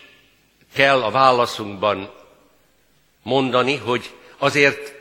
kell 0.74 1.04
a 1.04 1.12
válaszunkban 1.12 2.14
mondani, 3.24 3.76
hogy 3.76 4.10
azért 4.38 4.94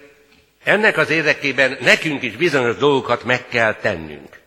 ennek 0.64 0.96
az 0.96 1.10
érdekében 1.10 1.76
nekünk 1.80 2.22
is 2.22 2.36
bizonyos 2.36 2.76
dolgokat 2.76 3.24
meg 3.24 3.48
kell 3.48 3.74
tennünk. 3.74 4.40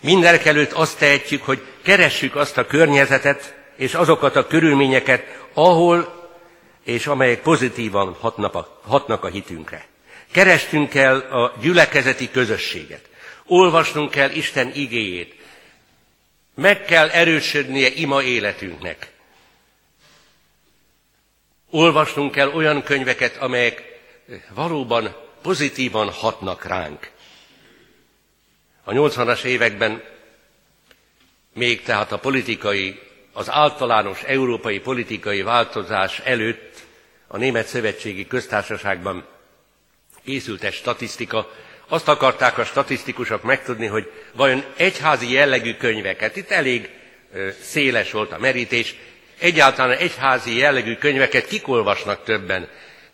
Mindenek 0.00 0.44
előtt 0.44 0.72
azt 0.72 0.98
tehetjük, 0.98 1.42
hogy 1.44 1.62
keressük 1.82 2.36
azt 2.36 2.58
a 2.58 2.66
környezetet 2.66 3.54
és 3.76 3.94
azokat 3.94 4.36
a 4.36 4.46
körülményeket, 4.46 5.22
ahol 5.54 6.14
és 6.84 7.06
amelyek 7.06 7.42
pozitívan 7.42 8.16
hatnak 8.20 8.54
a, 8.54 8.80
hatnak 8.86 9.24
a 9.24 9.28
hitünkre. 9.28 9.86
Kerestünk 10.32 10.94
el 10.94 11.16
a 11.16 11.52
gyülekezeti 11.60 12.30
közösséget. 12.30 13.08
Olvasnunk 13.46 14.10
kell 14.10 14.30
Isten 14.30 14.70
igéjét. 14.74 15.34
Meg 16.56 16.84
kell 16.84 17.08
erősödnie 17.08 17.88
ima 17.88 18.22
életünknek. 18.22 19.12
Olvasnunk 21.70 22.32
kell 22.32 22.48
olyan 22.48 22.82
könyveket, 22.82 23.36
amelyek 23.36 24.00
valóban 24.54 25.16
pozitívan 25.42 26.10
hatnak 26.10 26.64
ránk. 26.64 27.10
A 28.84 28.92
80-as 28.92 29.42
években 29.42 30.02
még 31.52 31.82
tehát 31.82 32.12
a 32.12 32.18
politikai, 32.18 33.00
az 33.32 33.50
általános 33.50 34.22
európai 34.22 34.80
politikai 34.80 35.42
változás 35.42 36.18
előtt 36.18 36.82
a 37.26 37.36
Német 37.36 37.66
Szövetségi 37.66 38.26
Köztársaságban 38.26 39.26
készült 40.24 40.62
egy 40.62 40.72
statisztika, 40.74 41.50
azt 41.88 42.08
akarták 42.08 42.58
a 42.58 42.64
statisztikusok 42.64 43.42
megtudni, 43.42 43.86
hogy 43.86 44.12
vajon 44.32 44.64
egyházi 44.76 45.32
jellegű 45.32 45.74
könyveket, 45.74 46.36
itt 46.36 46.50
elég 46.50 46.90
széles 47.62 48.10
volt 48.12 48.32
a 48.32 48.38
merítés, 48.38 48.94
egyáltalán 49.38 49.96
egyházi 49.96 50.56
jellegű 50.56 50.94
könyveket 50.94 51.46
kik 51.46 51.68
olvasnak 51.68 52.24
többen? 52.24 52.68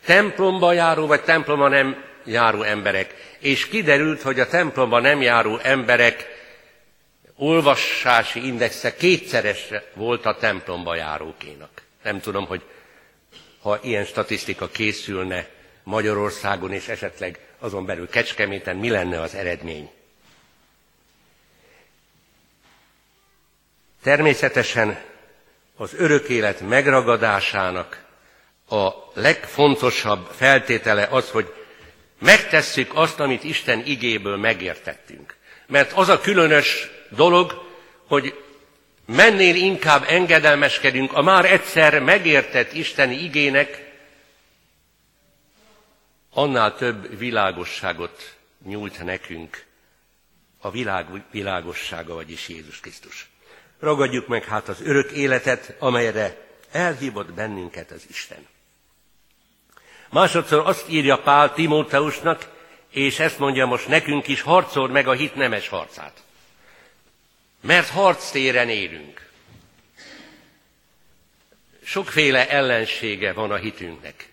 Templomba 0.04 0.72
járó 0.72 1.06
vagy 1.06 1.22
templomba 1.22 1.68
nem 1.68 2.04
járó 2.24 2.62
emberek. 2.62 3.14
És 3.38 3.68
kiderült, 3.68 4.22
hogy 4.22 4.40
a 4.40 4.46
templomba 4.46 5.00
nem 5.00 5.22
járó 5.22 5.58
emberek 5.62 6.26
olvasási 7.37 8.46
indexe 8.46 8.94
kétszeres 8.94 9.68
volt 9.94 10.26
a 10.26 10.37
templomba 10.37 10.94
járókénak. 10.94 11.82
Nem 12.02 12.20
tudom, 12.20 12.46
hogy 12.46 12.62
ha 13.62 13.78
ilyen 13.82 14.04
statisztika 14.04 14.68
készülne 14.68 15.46
Magyarországon 15.82 16.72
és 16.72 16.88
esetleg 16.88 17.38
azon 17.62 17.87
belül 17.87 18.09
Kecskeméten, 18.09 18.77
mi 18.77 18.90
lenne 18.90 19.20
az 19.20 19.35
eredmény? 19.35 19.90
Természetesen 24.03 25.01
az 25.77 25.94
örök 25.96 26.29
élet 26.29 26.61
megragadásának 26.61 28.05
a 28.68 28.90
legfontosabb 29.14 30.31
feltétele 30.37 31.09
az, 31.11 31.31
hogy 31.31 31.55
megtesszük 32.18 32.90
azt, 32.94 33.20
amit 33.20 33.44
Isten 33.44 33.83
igéből 33.87 34.37
megértettünk. 34.37 35.37
Mert 35.66 35.92
az 35.92 36.09
a 36.09 36.20
különös 36.20 36.90
dolog, 37.11 37.62
hogy 38.07 38.35
mennél 39.07 39.55
inkább 39.55 40.05
engedelmeskedünk 40.09 41.12
a 41.12 41.22
már 41.22 41.44
egyszer 41.53 42.01
megértett 42.01 42.72
Isteni 42.72 43.14
igének, 43.14 43.91
annál 46.33 46.77
több 46.77 47.18
világosságot 47.18 48.37
nyújt 48.64 49.05
nekünk 49.05 49.64
a 50.61 50.71
világ 50.71 51.07
világossága, 51.31 52.14
vagyis 52.14 52.49
Jézus 52.49 52.81
Krisztus. 52.81 53.31
Ragadjuk 53.79 54.27
meg 54.27 54.45
hát 54.45 54.68
az 54.68 54.81
örök 54.81 55.11
életet, 55.11 55.75
amelyre 55.79 56.49
elhívott 56.71 57.33
bennünket 57.33 57.90
az 57.90 58.05
Isten. 58.09 58.47
Másodszor 60.11 60.66
azt 60.66 60.88
írja 60.88 61.18
Pál 61.18 61.55
Timóteusnak, 61.55 62.49
és 62.90 63.18
ezt 63.18 63.38
mondja 63.38 63.66
most 63.66 63.88
nekünk 63.88 64.29
is, 64.29 64.40
harcol 64.40 64.88
meg 64.88 65.09
a 65.09 65.12
hit 65.12 65.35
nemes 65.35 65.68
harcát. 65.68 66.23
Mert 67.61 67.88
harctéren 67.88 68.68
élünk. 68.68 69.31
Sokféle 71.85 72.49
ellensége 72.49 73.33
van 73.33 73.51
a 73.51 73.57
hitünknek. 73.57 74.32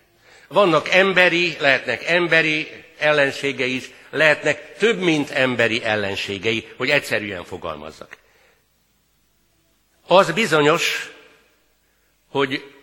Vannak 0.52 0.88
emberi, 0.88 1.56
lehetnek 1.58 2.04
emberi 2.04 2.68
ellenségei 2.98 3.74
is, 3.74 3.90
lehetnek 4.10 4.76
több, 4.78 4.98
mint 4.98 5.30
emberi 5.30 5.82
ellenségei, 5.84 6.68
hogy 6.76 6.90
egyszerűen 6.90 7.44
fogalmazzak. 7.44 8.16
Az 10.06 10.32
bizonyos, 10.32 11.10
hogy 12.30 12.74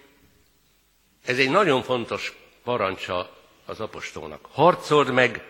ez 1.26 1.38
egy 1.38 1.50
nagyon 1.50 1.84
fontos 1.84 2.34
parancsa 2.64 3.38
az 3.66 3.80
apostolnak. 3.80 4.48
Harcold 4.52 5.12
meg 5.12 5.44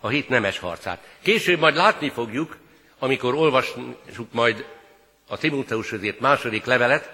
a 0.00 0.08
hit 0.08 0.28
nemes 0.28 0.58
harcát. 0.58 1.16
Később 1.22 1.58
majd 1.58 1.74
látni 1.74 2.10
fogjuk, 2.10 2.56
amikor 2.98 3.34
olvasjuk 3.34 4.32
majd 4.32 4.66
a 5.26 5.38
Timóteushoz 5.38 6.02
írt 6.02 6.20
második 6.20 6.64
levelet, 6.64 7.10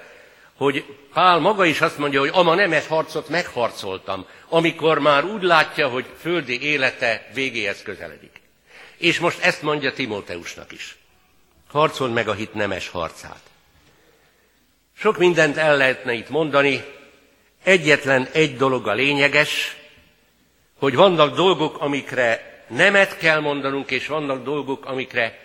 hogy 0.57 0.85
Pál 1.13 1.39
maga 1.39 1.65
is 1.65 1.81
azt 1.81 1.99
mondja, 1.99 2.21
hogy 2.21 2.31
ama 2.33 2.55
nemes 2.55 2.87
harcot 2.87 3.29
megharcoltam, 3.29 4.27
amikor 4.49 4.99
már 4.99 5.25
úgy 5.25 5.43
látja, 5.43 5.89
hogy 5.89 6.07
földi 6.21 6.63
élete 6.63 7.29
végéhez 7.35 7.83
közeledik. 7.83 8.41
És 8.97 9.19
most 9.19 9.41
ezt 9.41 9.63
mondja 9.63 9.93
Timóteusnak 9.93 10.73
is. 10.73 10.97
Harcol 11.71 12.09
meg 12.09 12.29
a 12.29 12.33
hit 12.33 12.55
nemes 12.55 12.89
harcát. 12.89 13.41
Sok 14.99 15.19
mindent 15.19 15.57
el 15.57 15.77
lehetne 15.77 16.13
itt 16.13 16.29
mondani, 16.29 16.85
egyetlen 17.63 18.29
egy 18.33 18.57
dolog 18.57 18.87
a 18.89 18.93
lényeges, 18.93 19.77
hogy 20.79 20.95
vannak 20.95 21.35
dolgok, 21.35 21.81
amikre 21.81 22.65
nemet 22.69 23.17
kell 23.17 23.41
mondanunk, 23.41 23.91
és 23.91 24.07
vannak 24.07 24.45
dolgok, 24.45 24.87
amikre 24.87 25.39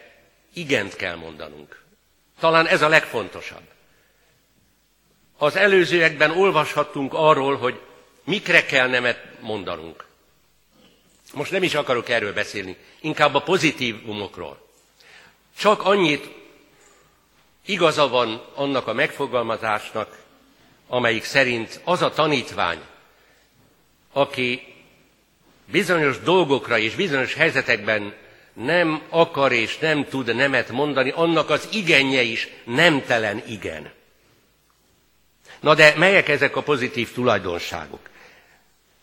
igent 0.53 0.95
kell 0.95 1.15
mondanunk. 1.15 1.83
Talán 2.39 2.67
ez 2.67 2.81
a 2.81 2.87
legfontosabb. 2.87 3.63
Az 5.41 5.55
előzőekben 5.55 6.31
olvashattunk 6.31 7.13
arról, 7.13 7.57
hogy 7.57 7.79
mikre 8.23 8.65
kell 8.65 8.87
nemet 8.87 9.19
mondanunk. 9.39 10.05
Most 11.33 11.51
nem 11.51 11.63
is 11.63 11.73
akarok 11.73 12.09
erről 12.09 12.33
beszélni, 12.33 12.77
inkább 13.01 13.35
a 13.35 13.41
pozitívumokról. 13.41 14.67
Csak 15.57 15.83
annyit 15.83 16.29
igaza 17.65 18.07
van 18.07 18.45
annak 18.55 18.87
a 18.87 18.93
megfogalmazásnak, 18.93 20.17
amelyik 20.87 21.23
szerint 21.23 21.81
az 21.83 22.01
a 22.01 22.11
tanítvány, 22.11 22.79
aki 24.13 24.73
bizonyos 25.65 26.19
dolgokra 26.19 26.77
és 26.77 26.95
bizonyos 26.95 27.33
helyzetekben 27.33 28.13
nem 28.53 29.01
akar 29.09 29.51
és 29.51 29.77
nem 29.77 30.05
tud 30.05 30.35
nemet 30.35 30.69
mondani, 30.69 31.09
annak 31.09 31.49
az 31.49 31.67
igenje 31.71 32.21
is 32.21 32.47
nemtelen 32.65 33.43
igen. 33.47 33.97
Na 35.59 35.73
de 35.75 35.93
melyek 35.97 36.29
ezek 36.29 36.55
a 36.55 36.61
pozitív 36.61 37.13
tulajdonságok? 37.13 37.99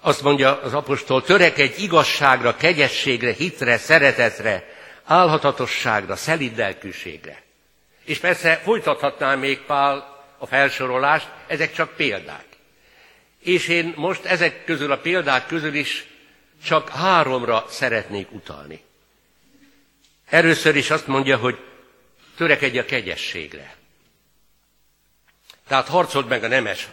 Azt 0.00 0.22
mondja 0.22 0.60
az 0.60 0.74
apostol, 0.74 1.22
törekedj 1.22 1.82
igazságra, 1.82 2.56
kegyességre, 2.56 3.32
hitre, 3.32 3.78
szeretetre, 3.78 4.68
álhatatosságra, 5.04 6.16
szelidelkűségre. 6.16 7.42
És 8.04 8.18
persze 8.18 8.60
folytathatnám 8.64 9.38
még 9.38 9.58
Pál 9.60 10.24
a 10.38 10.46
felsorolást, 10.46 11.28
ezek 11.46 11.72
csak 11.72 11.96
példák. 11.96 12.44
És 13.38 13.68
én 13.68 13.92
most 13.96 14.24
ezek 14.24 14.64
közül 14.64 14.92
a 14.92 14.98
példák 14.98 15.46
közül 15.46 15.74
is 15.74 16.06
csak 16.64 16.88
háromra 16.88 17.66
szeretnék 17.68 18.32
utalni. 18.32 18.80
Először 20.28 20.76
is 20.76 20.90
azt 20.90 21.06
mondja, 21.06 21.36
hogy 21.36 21.58
törekedj 22.36 22.78
a 22.78 22.84
kegyességre. 22.84 23.76
Tehát 25.68 25.88
harcold 25.88 26.26
meg 26.26 26.44
a 26.44 26.48
nemes 26.48 26.88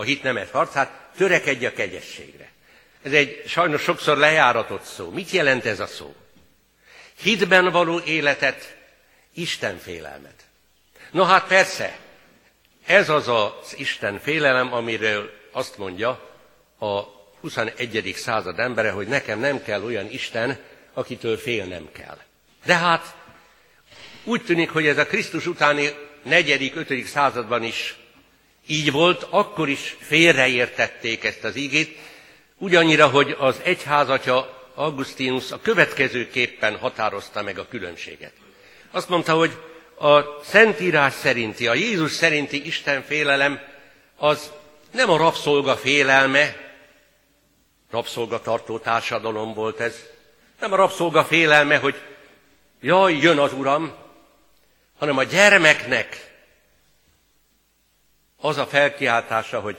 a 0.00 0.02
hit 0.02 0.22
nemes 0.22 0.50
harcát, 0.50 1.10
törekedj 1.16 1.66
a 1.66 1.72
kegyességre. 1.72 2.50
Ez 3.02 3.12
egy 3.12 3.42
sajnos 3.46 3.82
sokszor 3.82 4.16
lejáratott 4.16 4.84
szó. 4.84 5.10
Mit 5.10 5.30
jelent 5.30 5.64
ez 5.64 5.80
a 5.80 5.86
szó? 5.86 6.14
Hitben 7.22 7.70
való 7.70 8.00
életet, 8.00 8.76
Isten 9.34 9.78
félelmet. 9.78 10.44
No 11.10 11.24
hát 11.24 11.46
persze, 11.46 11.98
ez 12.86 13.08
az 13.08 13.28
az 13.28 13.74
Isten 13.76 14.20
félelem, 14.20 14.72
amiről 14.72 15.30
azt 15.52 15.78
mondja 15.78 16.08
a 16.78 17.02
21. 17.40 18.12
század 18.16 18.58
embere, 18.58 18.90
hogy 18.90 19.06
nekem 19.06 19.38
nem 19.38 19.62
kell 19.62 19.82
olyan 19.82 20.10
Isten, 20.10 20.58
akitől 20.92 21.36
félnem 21.36 21.88
kell. 21.92 22.18
De 22.64 22.74
hát 22.74 23.14
úgy 24.24 24.44
tűnik, 24.44 24.70
hogy 24.70 24.86
ez 24.86 24.98
a 24.98 25.06
Krisztus 25.06 25.46
utáni 25.46 25.90
negyedik, 26.22 26.76
ötödik 26.76 27.06
században 27.06 27.62
is 27.62 27.99
így 28.66 28.92
volt, 28.92 29.26
akkor 29.30 29.68
is 29.68 29.96
félreértették 30.00 31.24
ezt 31.24 31.44
az 31.44 31.56
ígét, 31.56 31.98
ugyannyira, 32.58 33.08
hogy 33.08 33.36
az 33.38 33.60
egyházatja 33.62 34.58
Augustinus 34.74 35.50
a 35.50 35.60
következőképpen 35.60 36.76
határozta 36.76 37.42
meg 37.42 37.58
a 37.58 37.68
különbséget. 37.68 38.32
Azt 38.90 39.08
mondta, 39.08 39.34
hogy 39.34 39.52
a 39.98 40.20
Szentírás 40.44 41.14
szerinti, 41.14 41.66
a 41.66 41.74
Jézus 41.74 42.12
szerinti 42.12 42.66
Isten 42.66 43.02
félelem 43.02 43.60
az 44.16 44.52
nem 44.90 45.10
a 45.10 45.16
rabszolga 45.16 45.76
félelme, 45.76 46.56
rabszolgatartó 47.90 48.78
társadalom 48.78 49.54
volt 49.54 49.80
ez, 49.80 49.94
nem 50.60 50.72
a 50.72 50.76
rabszolga 50.76 51.24
félelme, 51.24 51.76
hogy 51.76 51.94
jaj, 52.80 53.16
jön 53.16 53.38
az 53.38 53.52
Uram, 53.52 53.92
hanem 54.98 55.18
a 55.18 55.22
gyermeknek 55.22 56.29
az 58.40 58.56
a 58.56 58.66
felkiáltása, 58.66 59.60
hogy 59.60 59.78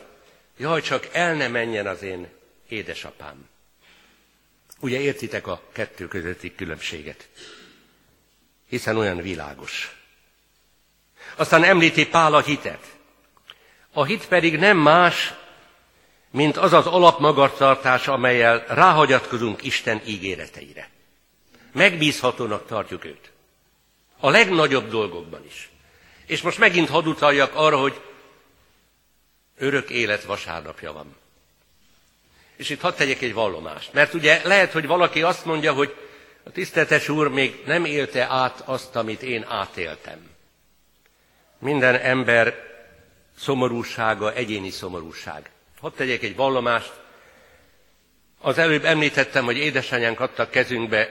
jaj, 0.58 0.82
csak 0.82 1.08
el 1.12 1.34
ne 1.34 1.48
menjen 1.48 1.88
az 1.88 2.02
én 2.02 2.28
édesapám. 2.70 3.50
Ugye 4.80 5.00
értitek 5.00 5.48
a 5.48 5.62
kettő 5.72 6.08
közötti 6.08 6.56
különbséget? 6.56 7.30
Hiszen 8.70 8.98
olyan 8.98 9.22
világos. 9.22 9.96
Aztán 11.36 11.64
említi 11.64 12.08
Pál 12.08 12.34
a 12.34 12.42
hitet. 12.42 12.96
A 13.94 14.04
hit 14.04 14.28
pedig 14.28 14.58
nem 14.58 14.78
más, 14.78 15.34
mint 16.32 16.58
az 16.58 16.74
az 16.74 16.86
alapmagartartás, 16.86 18.08
amelyel 18.08 18.66
ráhagyatkozunk 18.68 19.64
Isten 19.64 20.02
ígéreteire. 20.06 20.90
Megbízhatónak 21.72 22.66
tartjuk 22.66 23.06
őt. 23.06 23.32
A 24.20 24.30
legnagyobb 24.30 24.90
dolgokban 24.90 25.46
is. 25.46 25.70
És 26.26 26.42
most 26.42 26.58
megint 26.58 26.90
hadd 26.90 27.06
utaljak 27.06 27.56
arra, 27.56 27.78
hogy 27.78 28.02
örök 29.62 29.90
élet 29.90 30.24
vasárnapja 30.24 30.94
van. 30.94 31.16
És 32.56 32.70
itt 32.70 32.82
hadd 32.82 32.96
tegyek 32.96 33.22
egy 33.22 33.34
vallomást. 33.34 33.94
Mert 33.94 34.14
ugye 34.14 34.42
lehet, 34.44 34.72
hogy 34.72 34.88
valaki 34.88 35.22
azt 35.22 35.46
mondja, 35.46 35.74
hogy 35.74 35.96
a 36.44 36.52
tiszteltes 36.52 37.10
úr 37.10 37.28
még 37.28 37.64
nem 37.66 37.86
élte 37.86 38.28
át 38.30 38.62
azt, 38.66 38.96
amit 38.96 39.22
én 39.22 39.46
átéltem. 39.48 40.30
Minden 41.60 41.96
ember 41.96 42.70
szomorúsága 43.38 44.34
egyéni 44.34 44.70
szomorúság. 44.70 45.50
Hadd 45.80 45.92
tegyek 45.96 46.24
egy 46.24 46.36
vallomást. 46.36 46.94
Az 48.42 48.58
előbb 48.58 48.86
említettem, 48.86 49.46
hogy 49.46 49.58
édesanyánk 49.58 50.20
adta 50.20 50.50
kezünkbe 50.50 51.10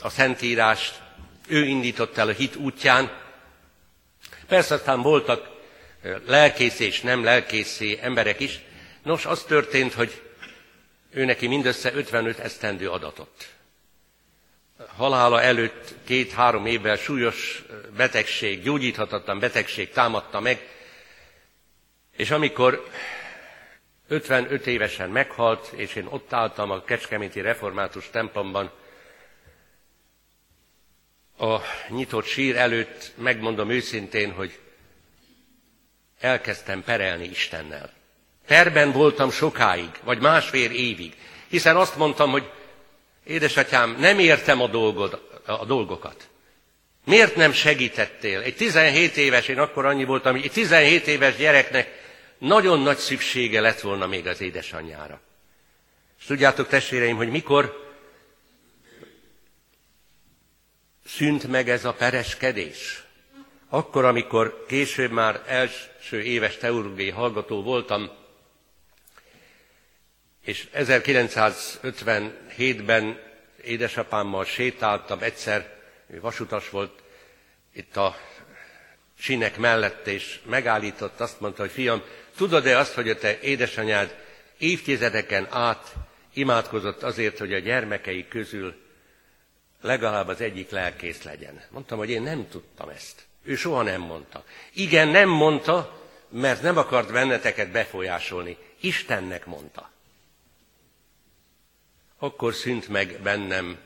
a 0.00 0.08
Szentírást, 0.08 1.00
ő 1.48 1.64
indított 1.64 2.16
el 2.16 2.28
a 2.28 2.32
hit 2.32 2.56
útján. 2.56 3.10
Persze 4.46 4.74
aztán 4.74 5.02
voltak 5.02 5.55
lelkész 6.26 6.78
és 6.78 7.00
nem 7.00 7.24
lelkészé 7.24 7.98
emberek 8.02 8.40
is. 8.40 8.60
Nos, 9.02 9.26
az 9.26 9.42
történt, 9.42 9.92
hogy 9.92 10.22
ő 11.10 11.24
neki 11.24 11.46
mindössze 11.46 11.94
55 11.94 12.38
esztendő 12.38 12.90
adatot. 12.90 13.54
Halála 14.96 15.42
előtt 15.42 15.94
két-három 16.04 16.66
évvel 16.66 16.96
súlyos 16.96 17.64
betegség, 17.96 18.62
gyógyíthatatlan 18.62 19.38
betegség 19.38 19.90
támadta 19.90 20.40
meg, 20.40 20.68
és 22.16 22.30
amikor 22.30 22.88
55 24.08 24.66
évesen 24.66 25.10
meghalt, 25.10 25.72
és 25.76 25.94
én 25.94 26.06
ott 26.06 26.32
álltam 26.32 26.70
a 26.70 26.84
Kecskeméti 26.84 27.40
Református 27.40 28.10
templomban, 28.10 28.70
a 31.38 31.60
nyitott 31.88 32.24
sír 32.24 32.56
előtt 32.56 33.12
megmondom 33.16 33.70
őszintén, 33.70 34.32
hogy 34.32 34.58
elkezdtem 36.26 36.84
perelni 36.84 37.24
Istennel. 37.24 37.92
Perben 38.46 38.92
voltam 38.92 39.30
sokáig, 39.30 39.90
vagy 40.04 40.20
másfél 40.20 40.70
évig, 40.70 41.14
hiszen 41.48 41.76
azt 41.76 41.96
mondtam, 41.96 42.30
hogy 42.30 42.50
édesatyám, 43.24 43.96
nem 43.98 44.18
értem 44.18 44.60
a, 44.60 44.66
dolgod, 44.66 45.40
a 45.46 45.64
dolgokat. 45.64 46.28
Miért 47.04 47.36
nem 47.36 47.52
segítettél? 47.52 48.40
Egy 48.40 48.56
17 48.56 49.16
éves, 49.16 49.48
én 49.48 49.58
akkor 49.58 49.84
annyi 49.84 50.04
voltam, 50.04 50.34
egy 50.34 50.50
17 50.52 51.06
éves 51.06 51.36
gyereknek 51.36 52.04
nagyon 52.38 52.80
nagy 52.80 52.96
szüksége 52.96 53.60
lett 53.60 53.80
volna 53.80 54.06
még 54.06 54.26
az 54.26 54.40
édesanyjára. 54.40 55.20
És 56.18 56.24
tudjátok, 56.24 56.68
testvéreim, 56.68 57.16
hogy 57.16 57.28
mikor 57.28 57.84
szűnt 61.04 61.46
meg 61.46 61.68
ez 61.68 61.84
a 61.84 61.92
pereskedés? 61.92 63.04
Akkor, 63.68 64.04
amikor 64.04 64.64
később 64.68 65.10
már 65.10 65.42
első 66.06 66.22
éves 66.22 66.56
teológiai 66.56 67.10
hallgató 67.10 67.62
voltam, 67.62 68.10
és 70.44 70.68
1957-ben 70.74 73.20
édesapámmal 73.62 74.44
sétáltam, 74.44 75.22
egyszer 75.22 75.74
ő 76.06 76.20
vasutas 76.20 76.70
volt 76.70 77.02
itt 77.72 77.96
a 77.96 78.16
sinek 79.18 79.56
mellett, 79.56 80.06
és 80.06 80.40
megállított, 80.44 81.20
azt 81.20 81.40
mondta, 81.40 81.62
hogy 81.62 81.70
fiam, 81.70 82.02
tudod-e 82.36 82.78
azt, 82.78 82.94
hogy 82.94 83.08
a 83.08 83.18
te 83.18 83.40
édesanyád 83.40 84.16
évtizedeken 84.58 85.46
át 85.50 85.94
imádkozott 86.32 87.02
azért, 87.02 87.38
hogy 87.38 87.54
a 87.54 87.58
gyermekei 87.58 88.28
közül 88.28 88.74
legalább 89.80 90.28
az 90.28 90.40
egyik 90.40 90.70
lelkész 90.70 91.22
legyen. 91.22 91.62
Mondtam, 91.70 91.98
hogy 91.98 92.10
én 92.10 92.22
nem 92.22 92.48
tudtam 92.48 92.88
ezt. 92.88 93.25
Ő 93.46 93.56
soha 93.56 93.82
nem 93.82 94.00
mondta. 94.00 94.44
Igen, 94.72 95.08
nem 95.08 95.28
mondta, 95.28 96.00
mert 96.28 96.62
nem 96.62 96.76
akart 96.76 97.12
benneteket 97.12 97.70
befolyásolni. 97.70 98.56
Istennek 98.80 99.46
mondta. 99.46 99.90
Akkor 102.18 102.54
szűnt 102.54 102.88
meg 102.88 103.20
bennem 103.22 103.78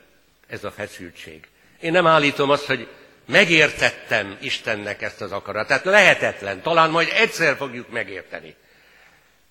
ez 0.47 0.63
a 0.63 0.71
feszültség. 0.71 1.47
Én 1.79 1.91
nem 1.91 2.07
állítom 2.07 2.49
azt, 2.49 2.65
hogy 2.65 2.87
megértettem 3.25 4.37
Istennek 4.41 5.01
ezt 5.01 5.21
az 5.21 5.31
akaratát. 5.31 5.83
Lehetetlen, 5.83 6.61
talán 6.61 6.89
majd 6.89 7.07
egyszer 7.11 7.55
fogjuk 7.55 7.89
megérteni. 7.89 8.55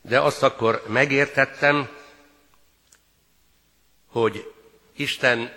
De 0.03 0.21
azt 0.21 0.43
akkor 0.43 0.85
megértettem, 0.87 1.89
hogy 4.07 4.53
Isten 4.97 5.53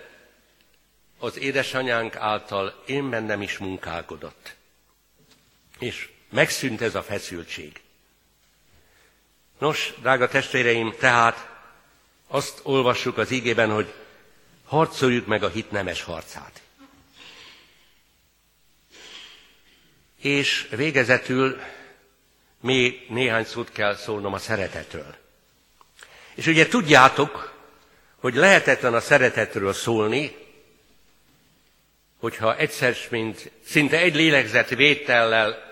az 1.24 1.38
édesanyánk 1.38 2.16
által 2.16 2.84
én 2.86 3.10
bennem 3.10 3.42
is 3.42 3.58
munkálkodott. 3.58 4.56
És 5.80 6.10
megszűnt 6.30 6.82
ez 6.82 6.96
a 6.96 7.04
feszültség. 7.04 7.82
Nos, 9.60 9.94
drága 10.02 10.28
testvéreim, 10.28 10.96
tehát 11.00 11.50
azt 12.28 12.60
olvassuk 12.64 13.18
az 13.18 13.32
ígében, 13.32 13.70
hogy 13.70 13.94
harcoljuk 14.66 15.26
meg 15.26 15.44
a 15.44 15.50
hit 15.50 15.72
nemes 15.72 16.02
harcát. 16.02 16.62
És 20.22 20.68
végezetül 20.70 21.60
még 22.62 23.06
néhány 23.10 23.46
szót 23.46 23.72
kell 23.72 23.96
szólnom 23.96 24.34
a 24.34 24.38
szeretetről. 24.38 25.16
És 26.36 26.48
ugye 26.48 26.68
tudjátok, 26.68 27.54
hogy 28.16 28.36
lehetetlen 28.36 28.94
a 28.94 29.00
szeretetről 29.00 29.74
szólni, 29.74 30.42
hogyha 32.24 32.58
egyszer, 32.58 32.96
mint 33.10 33.52
szinte 33.66 33.98
egy 33.98 34.16
lélegzet 34.16 34.70
vétellel 34.70 35.72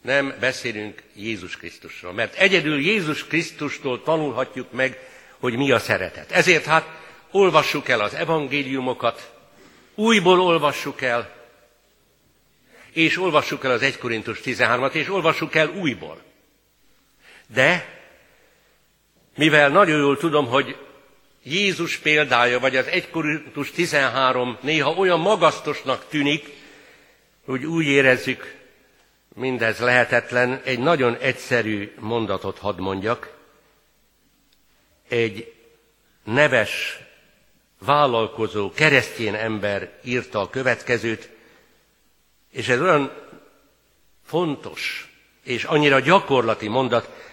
nem 0.00 0.34
beszélünk 0.40 1.02
Jézus 1.14 1.56
Krisztusról. 1.56 2.12
Mert 2.12 2.34
egyedül 2.34 2.80
Jézus 2.80 3.26
Krisztustól 3.26 4.02
tanulhatjuk 4.02 4.72
meg, 4.72 4.98
hogy 5.38 5.56
mi 5.56 5.70
a 5.70 5.78
szeretet. 5.78 6.30
Ezért 6.30 6.64
hát 6.64 6.88
olvassuk 7.30 7.88
el 7.88 8.00
az 8.00 8.14
evangéliumokat, 8.14 9.32
újból 9.94 10.40
olvassuk 10.40 11.02
el, 11.02 11.34
és 12.92 13.18
olvassuk 13.18 13.64
el 13.64 13.70
az 13.70 13.82
1 13.82 13.98
Korintus 13.98 14.40
13-at, 14.44 14.92
és 14.92 15.08
olvassuk 15.08 15.54
el 15.54 15.68
újból. 15.68 16.22
De, 17.46 18.00
mivel 19.36 19.68
nagyon 19.68 19.98
jól 19.98 20.16
tudom, 20.16 20.46
hogy 20.46 20.87
Jézus 21.50 21.96
példája, 21.96 22.60
vagy 22.60 22.76
az 22.76 22.86
1 22.86 23.10
Korintus 23.10 23.70
13 23.70 24.58
néha 24.60 24.90
olyan 24.90 25.20
magasztosnak 25.20 26.08
tűnik, 26.08 26.48
hogy 27.44 27.64
úgy 27.64 27.86
érezzük, 27.86 28.54
mindez 29.34 29.78
lehetetlen, 29.78 30.60
egy 30.64 30.78
nagyon 30.78 31.16
egyszerű 31.16 31.92
mondatot 31.98 32.58
hadd 32.58 32.80
mondjak. 32.80 33.36
Egy 35.08 35.52
neves, 36.24 36.98
vállalkozó, 37.78 38.70
keresztény 38.70 39.34
ember 39.34 39.98
írta 40.04 40.40
a 40.40 40.50
következőt, 40.50 41.30
és 42.50 42.68
ez 42.68 42.80
olyan 42.80 43.12
fontos 44.26 45.08
és 45.48 45.64
annyira 45.64 46.00
gyakorlati 46.00 46.68
mondat, 46.68 47.27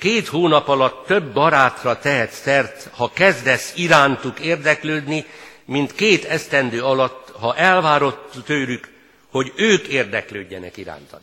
két 0.00 0.26
hónap 0.26 0.68
alatt 0.68 1.06
több 1.06 1.32
barátra 1.32 1.98
tehetsz 1.98 2.40
szert, 2.40 2.88
ha 2.92 3.12
kezdesz 3.12 3.72
irántuk 3.76 4.40
érdeklődni, 4.40 5.24
mint 5.64 5.94
két 5.94 6.24
esztendő 6.24 6.82
alatt, 6.82 7.30
ha 7.30 7.56
elvárott 7.56 8.34
tőlük, 8.44 8.92
hogy 9.28 9.52
ők 9.56 9.86
érdeklődjenek 9.86 10.76
irántad. 10.76 11.20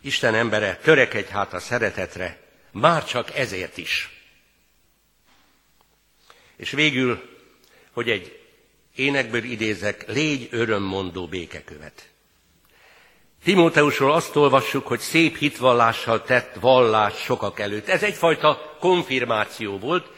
Isten 0.00 0.34
embere, 0.34 0.76
törekedj 0.76 1.30
hát 1.30 1.52
a 1.52 1.58
szeretetre, 1.58 2.38
már 2.70 3.04
csak 3.04 3.34
ezért 3.34 3.76
is. 3.76 4.08
És 6.56 6.70
végül, 6.70 7.22
hogy 7.92 8.10
egy 8.10 8.40
énekből 8.94 9.44
idézek, 9.44 10.04
légy 10.08 10.48
örömmondó 10.50 11.26
békekövet. 11.26 12.09
Timóteusról 13.44 14.12
azt 14.12 14.36
olvassuk, 14.36 14.86
hogy 14.86 15.00
szép 15.00 15.36
hitvallással 15.36 16.22
tett 16.22 16.54
vallás 16.54 17.14
sokak 17.22 17.60
előtt. 17.60 17.88
Ez 17.88 18.02
egyfajta 18.02 18.76
konfirmáció 18.80 19.78
volt, 19.78 20.10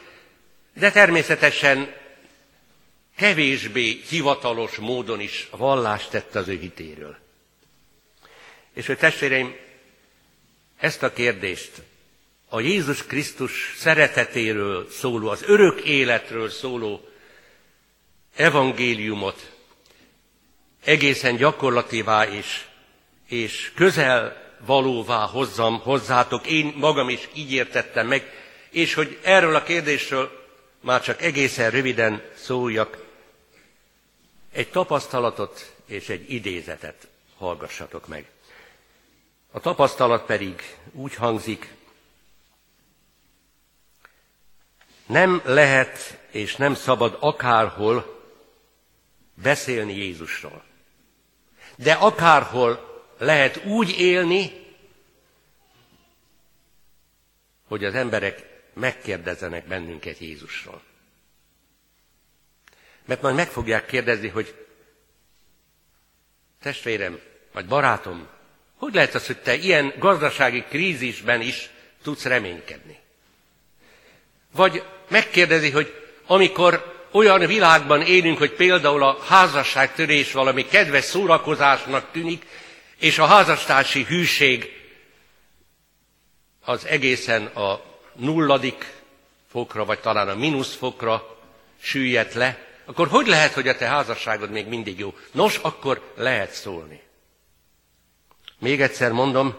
de 0.73 0.91
természetesen 0.91 1.93
kevésbé 3.15 4.01
hivatalos 4.09 4.75
módon 4.75 5.19
is 5.19 5.47
vallást 5.51 6.09
tett 6.09 6.35
az 6.35 6.47
ő 6.47 6.57
hitéről. 6.57 7.17
És 8.73 8.85
hogy 8.85 8.97
testvéreim, 8.97 9.55
ezt 10.77 11.03
a 11.03 11.13
kérdést, 11.13 11.71
a 12.49 12.59
Jézus 12.59 13.05
Krisztus 13.05 13.75
szeretetéről 13.77 14.89
szóló, 14.89 15.29
az 15.29 15.43
örök 15.43 15.81
életről 15.81 16.49
szóló 16.49 17.07
evangéliumot 18.35 19.51
egészen 20.83 21.35
gyakorlativá 21.35 22.27
és, 22.27 22.65
és 23.33 23.71
közel 23.75 24.41
valóvá 24.65 25.25
hozzam 25.25 25.79
hozzátok, 25.79 26.47
én 26.47 26.73
magam 26.75 27.09
is 27.09 27.29
így 27.33 27.51
értettem 27.51 28.07
meg, 28.07 28.31
és 28.69 28.93
hogy 28.93 29.19
erről 29.23 29.55
a 29.55 29.63
kérdésről 29.63 30.47
már 30.79 31.01
csak 31.01 31.21
egészen 31.21 31.69
röviden 31.69 32.21
szóljak, 32.35 33.05
egy 34.51 34.69
tapasztalatot 34.69 35.73
és 35.85 36.09
egy 36.09 36.31
idézetet 36.31 37.07
hallgassatok 37.37 38.07
meg. 38.07 38.25
A 39.51 39.59
tapasztalat 39.59 40.25
pedig 40.25 40.77
úgy 40.91 41.15
hangzik, 41.15 41.73
nem 45.05 45.41
lehet 45.45 46.19
és 46.31 46.55
nem 46.55 46.75
szabad 46.75 47.17
akárhol 47.19 48.21
beszélni 49.33 49.93
Jézusról. 49.93 50.63
De 51.75 51.93
akárhol 51.93 52.92
lehet 53.23 53.65
úgy 53.65 53.99
élni, 53.99 54.51
hogy 57.67 57.85
az 57.85 57.95
emberek 57.95 58.43
megkérdezenek 58.73 59.67
bennünket 59.67 60.17
Jézusról. 60.17 60.81
Mert 63.05 63.21
majd 63.21 63.35
meg 63.35 63.47
fogják 63.47 63.85
kérdezni, 63.85 64.27
hogy 64.27 64.65
testvérem, 66.61 67.19
vagy 67.51 67.65
barátom, 67.65 68.27
hogy 68.75 68.93
lehet 68.93 69.13
az, 69.15 69.25
hogy 69.25 69.41
te 69.41 69.55
ilyen 69.55 69.93
gazdasági 69.97 70.63
krízisben 70.63 71.41
is 71.41 71.69
tudsz 72.03 72.25
reménykedni? 72.25 72.99
Vagy 74.51 74.83
megkérdezi, 75.09 75.69
hogy 75.69 75.93
amikor 76.25 77.05
olyan 77.11 77.39
világban 77.47 78.01
élünk, 78.01 78.37
hogy 78.37 78.53
például 78.53 79.03
a 79.03 79.17
házasságtörés 79.23 80.31
valami 80.31 80.65
kedves 80.65 81.03
szórakozásnak 81.03 82.11
tűnik, 82.11 82.45
és 83.03 83.19
a 83.19 83.25
házastársi 83.25 84.03
hűség 84.03 84.71
az 86.65 86.85
egészen 86.85 87.45
a 87.45 87.81
nulladik 88.15 88.93
fokra, 89.49 89.85
vagy 89.85 89.99
talán 89.99 90.29
a 90.29 90.35
mínusz 90.35 90.75
fokra 90.75 91.37
süllyedt 91.79 92.33
le, 92.33 92.67
akkor 92.85 93.07
hogy 93.07 93.27
lehet, 93.27 93.53
hogy 93.53 93.67
a 93.67 93.75
te 93.75 93.87
házasságod 93.87 94.51
még 94.51 94.67
mindig 94.67 94.99
jó? 94.99 95.13
Nos, 95.31 95.57
akkor 95.57 96.13
lehet 96.15 96.51
szólni. 96.51 97.01
Még 98.59 98.81
egyszer 98.81 99.11
mondom, 99.11 99.55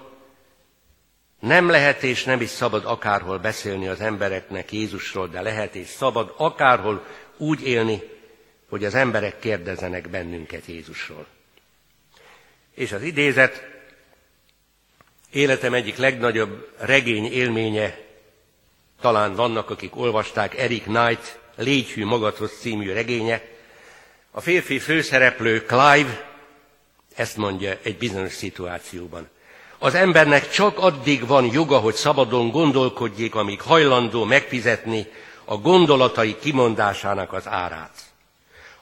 nem 1.40 1.70
lehet 1.70 2.03
és 2.03 2.24
nem 2.24 2.40
is 2.40 2.51
szabad 2.51 2.84
akárhol 2.84 3.38
beszélni 3.38 3.88
az 3.88 4.01
embereknek 4.01 4.72
Jézusról, 4.72 5.28
de 5.28 5.40
lehet 5.40 5.74
és 5.74 5.88
szabad 5.88 6.34
akárhol 6.36 7.07
úgy 7.36 7.66
élni, 7.66 8.03
hogy 8.68 8.84
az 8.84 8.95
emberek 8.95 9.38
kérdezenek 9.38 10.09
bennünket 10.09 10.66
Jézusról. 10.66 11.26
És 12.74 12.92
az 12.92 13.02
idézet 13.02 13.66
életem 15.32 15.74
egyik 15.74 15.96
legnagyobb 15.96 16.72
regény 16.78 17.32
élménye, 17.32 17.98
talán 19.00 19.34
vannak, 19.34 19.70
akik 19.70 19.96
olvasták 19.96 20.58
Eric 20.58 20.82
Knight 20.82 21.38
Légy 21.56 21.90
hű 21.90 22.04
magadhoz 22.04 22.52
című 22.60 22.92
regénye. 22.92 23.42
A 24.30 24.40
férfi 24.40 24.78
főszereplő 24.78 25.64
Clive 25.64 26.32
ezt 27.14 27.36
mondja 27.36 27.76
egy 27.82 27.98
bizonyos 27.98 28.32
szituációban. 28.32 29.28
Az 29.78 29.94
embernek 29.94 30.50
csak 30.50 30.78
addig 30.78 31.26
van 31.26 31.48
joga, 31.52 31.78
hogy 31.78 31.94
szabadon 31.94 32.50
gondolkodjék, 32.50 33.34
amíg 33.34 33.60
hajlandó 33.60 34.24
megfizetni 34.24 35.06
a 35.44 35.56
gondolatai 35.56 36.36
kimondásának 36.38 37.32
az 37.32 37.48
árát. 37.48 37.98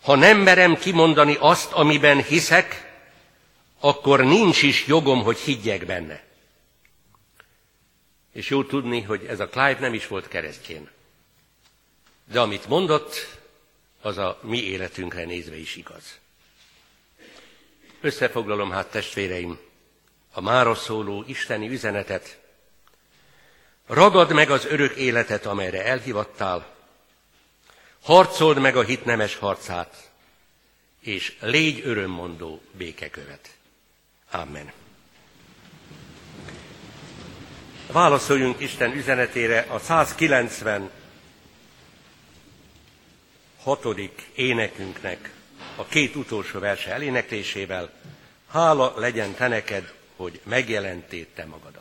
Ha 0.03 0.15
nem 0.15 0.39
merem 0.39 0.77
kimondani 0.77 1.37
azt, 1.41 1.73
amiben 1.73 2.23
hiszek, 2.23 2.92
akkor 3.85 4.21
nincs 4.21 4.63
is 4.63 4.87
jogom, 4.87 5.23
hogy 5.23 5.39
higgyek 5.39 5.87
benne. 5.87 6.25
És 8.33 8.49
jó 8.49 8.65
tudni, 8.65 9.01
hogy 9.01 9.25
ez 9.25 9.41
a 9.41 9.49
Clive 9.49 9.81
nem 9.81 9.95
is 9.95 10.07
volt 10.07 10.29
keresztjén. 10.29 10.91
De 12.25 12.41
amit 12.41 12.69
mondott, 12.69 13.39
az 14.01 14.19
a 14.19 14.39
mi 14.43 14.59
életünkre 14.59 15.25
nézve 15.25 15.57
is 15.57 15.77
igaz. 15.77 16.19
Összefoglalom 18.01 18.71
hát 18.71 18.91
testvéreim 18.91 19.59
a 20.33 20.41
mára 20.41 20.75
szóló 20.75 21.25
isteni 21.27 21.69
üzenetet. 21.69 22.41
Ragad 23.87 24.33
meg 24.33 24.51
az 24.51 24.65
örök 24.65 24.97
életet, 24.97 25.47
amelyre 25.47 25.85
elhivattál, 25.85 26.75
harcold 28.03 28.59
meg 28.59 28.77
a 28.77 28.83
hit 28.83 29.05
nemes 29.05 29.37
harcát, 29.37 30.11
és 31.01 31.37
légy 31.41 31.81
örömmondó 31.85 32.63
békekövet. 32.73 33.61
Amen. 34.33 34.73
Válaszoljunk 37.93 38.61
Isten 38.61 38.93
üzenetére 38.93 39.67
a 39.69 39.79
190 39.79 40.91
hatodik 43.63 44.31
énekünknek 44.35 45.33
a 45.77 45.85
két 45.85 46.15
utolsó 46.15 46.59
verse 46.59 46.93
eléneklésével. 46.93 47.91
Hála 48.49 48.95
legyen 48.97 49.35
te 49.35 49.49
neked, 49.49 49.93
hogy 50.17 50.41
megjelentél 50.45 51.27
te 51.35 51.45
magadat. 51.45 51.72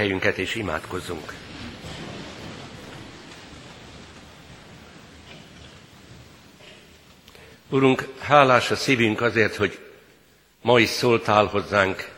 Helyünket 0.00 0.38
és 0.38 0.54
imádkozzunk. 0.54 1.34
Urunk, 7.68 8.08
hálás 8.18 8.70
a 8.70 8.76
szívünk 8.76 9.20
azért, 9.20 9.56
hogy 9.56 9.78
ma 10.60 10.78
is 10.78 10.88
szóltál 10.88 11.44
hozzánk, 11.44 12.08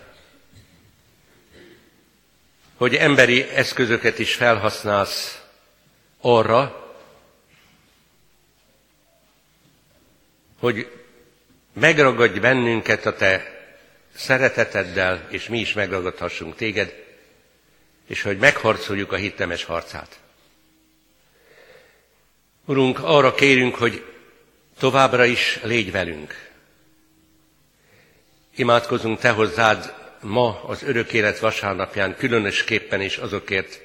hogy 2.77 2.95
emberi 2.95 3.43
eszközöket 3.43 4.19
is 4.19 4.35
felhasználsz 4.35 5.43
arra, 6.21 6.95
hogy 10.59 10.93
megragadj 11.73 12.39
bennünket 12.39 13.07
a 13.07 13.17
te 13.17 13.61
szereteteddel, 14.15 15.27
és 15.29 15.49
mi 15.49 15.59
is 15.59 15.73
megragadhassunk 15.73 16.57
téged, 16.57 17.02
és 18.13 18.23
hogy 18.23 18.39
megharcoljuk 18.39 19.13
a 19.13 19.17
hittemes 19.17 19.65
harcát. 19.65 20.21
Urunk, 22.65 22.99
arra 22.99 23.35
kérünk, 23.35 23.75
hogy 23.75 24.05
továbbra 24.79 25.25
is 25.25 25.59
légy 25.63 25.91
velünk. 25.91 26.51
Imádkozunk 28.55 29.19
Te 29.19 29.31
hozzád 29.31 29.95
ma 30.21 30.63
az 30.63 30.83
örök 30.83 31.13
élet 31.13 31.39
vasárnapján, 31.39 32.17
különösképpen 32.17 33.01
is 33.01 33.17
azokért, 33.17 33.81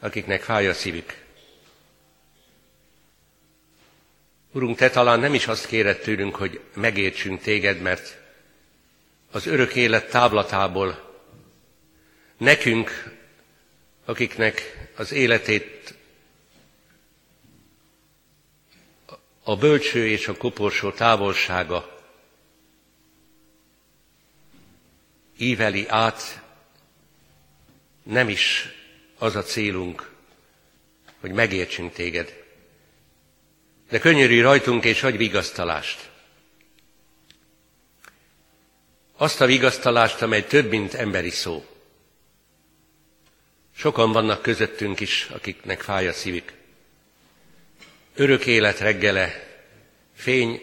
akiknek 0.00 0.42
fáj 0.42 0.68
a 0.68 0.74
szívük. 0.74 1.14
Urunk, 4.52 4.76
Te 4.76 4.90
talán 4.90 5.20
nem 5.20 5.34
is 5.34 5.46
azt 5.46 5.66
kéred 5.66 5.98
tőlünk, 5.98 6.36
hogy 6.36 6.60
megértsünk 6.74 7.40
Téged, 7.40 7.80
mert 7.80 8.18
az 9.30 9.46
örök 9.46 9.74
élet 9.74 10.10
távlatából 10.10 11.14
nekünk, 12.36 13.14
akiknek 14.06 14.88
az 14.96 15.12
életét 15.12 15.94
a 19.42 19.56
bölcső 19.56 20.08
és 20.08 20.28
a 20.28 20.36
koporsó 20.36 20.90
távolsága 20.90 22.04
íveli 25.36 25.88
át, 25.88 26.42
nem 28.02 28.28
is 28.28 28.68
az 29.18 29.36
a 29.36 29.42
célunk, 29.42 30.10
hogy 31.20 31.30
megértsünk 31.30 31.92
téged. 31.92 32.44
De 33.88 33.98
könyörű 33.98 34.40
rajtunk 34.40 34.84
és 34.84 35.02
adj 35.02 35.16
vigasztalást. 35.16 36.10
Azt 39.16 39.40
a 39.40 39.46
vigasztalást, 39.46 40.22
amely 40.22 40.46
több, 40.46 40.70
mint 40.70 40.94
emberi 40.94 41.30
szó. 41.30 41.75
Sokan 43.78 44.12
vannak 44.12 44.42
közöttünk 44.42 45.00
is, 45.00 45.28
akiknek 45.30 45.80
fáj 45.80 46.08
a 46.08 46.12
szívük. 46.12 46.52
Örök 48.14 48.46
élet 48.46 48.78
reggele, 48.78 49.46
fény 50.14 50.60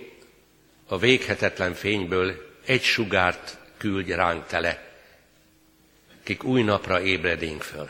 a 0.88 0.97
véghetetlen 0.97 1.74
fényből 1.74 2.55
egy 2.66 2.84
sugárt 2.84 3.57
küldj 3.78 4.11
ránk 4.11 4.47
tele, 4.47 4.93
kik 6.24 6.43
új 6.43 6.64
napra 6.64 7.01
ébredénk 7.01 7.61
föl. 7.61 7.89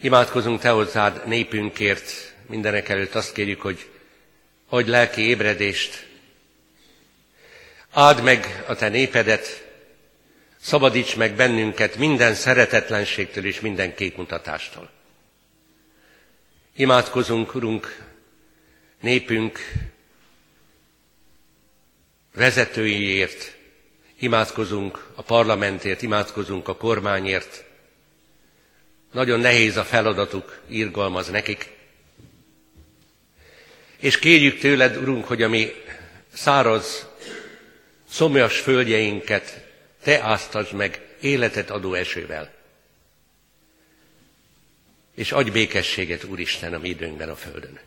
Imádkozunk 0.00 0.60
Te 0.60 0.70
hozzád 0.70 1.26
népünkért, 1.26 2.34
mindenek 2.46 2.88
előtt 2.88 3.14
azt 3.14 3.32
kérjük, 3.32 3.60
hogy 3.60 3.90
adj 4.68 4.90
lelki 4.90 5.20
ébredést, 5.20 6.06
áld 7.90 8.22
meg 8.22 8.64
a 8.66 8.74
Te 8.74 8.88
népedet, 8.88 9.71
szabadíts 10.62 11.16
meg 11.16 11.34
bennünket 11.34 11.96
minden 11.96 12.34
szeretetlenségtől 12.34 13.44
és 13.44 13.60
minden 13.60 13.94
képmutatástól. 13.94 14.90
Imádkozunk, 16.76 17.54
Urunk, 17.54 18.06
népünk 19.00 19.58
vezetőiért, 22.34 23.56
imádkozunk 24.18 25.06
a 25.14 25.22
parlamentért, 25.22 26.02
imádkozunk 26.02 26.68
a 26.68 26.76
kormányért. 26.76 27.64
Nagyon 29.12 29.40
nehéz 29.40 29.76
a 29.76 29.84
feladatuk, 29.84 30.60
írgalmaz 30.68 31.28
nekik. 31.28 31.70
És 33.96 34.18
kérjük 34.18 34.58
tőled, 34.58 34.96
Urunk, 34.96 35.24
hogy 35.24 35.42
a 35.42 35.48
mi 35.48 35.72
száraz, 36.32 37.06
szomjas 38.08 38.58
földjeinket 38.58 39.61
te 40.02 40.22
áztasd 40.22 40.72
meg 40.72 41.16
életet 41.20 41.70
adó 41.70 41.94
esővel. 41.94 42.54
És 45.14 45.32
adj 45.32 45.50
békességet, 45.50 46.24
Úristen, 46.24 46.74
a 46.74 46.78
mi 46.78 46.88
időnkben 46.88 47.28
a 47.28 47.36
Földön. 47.36 47.80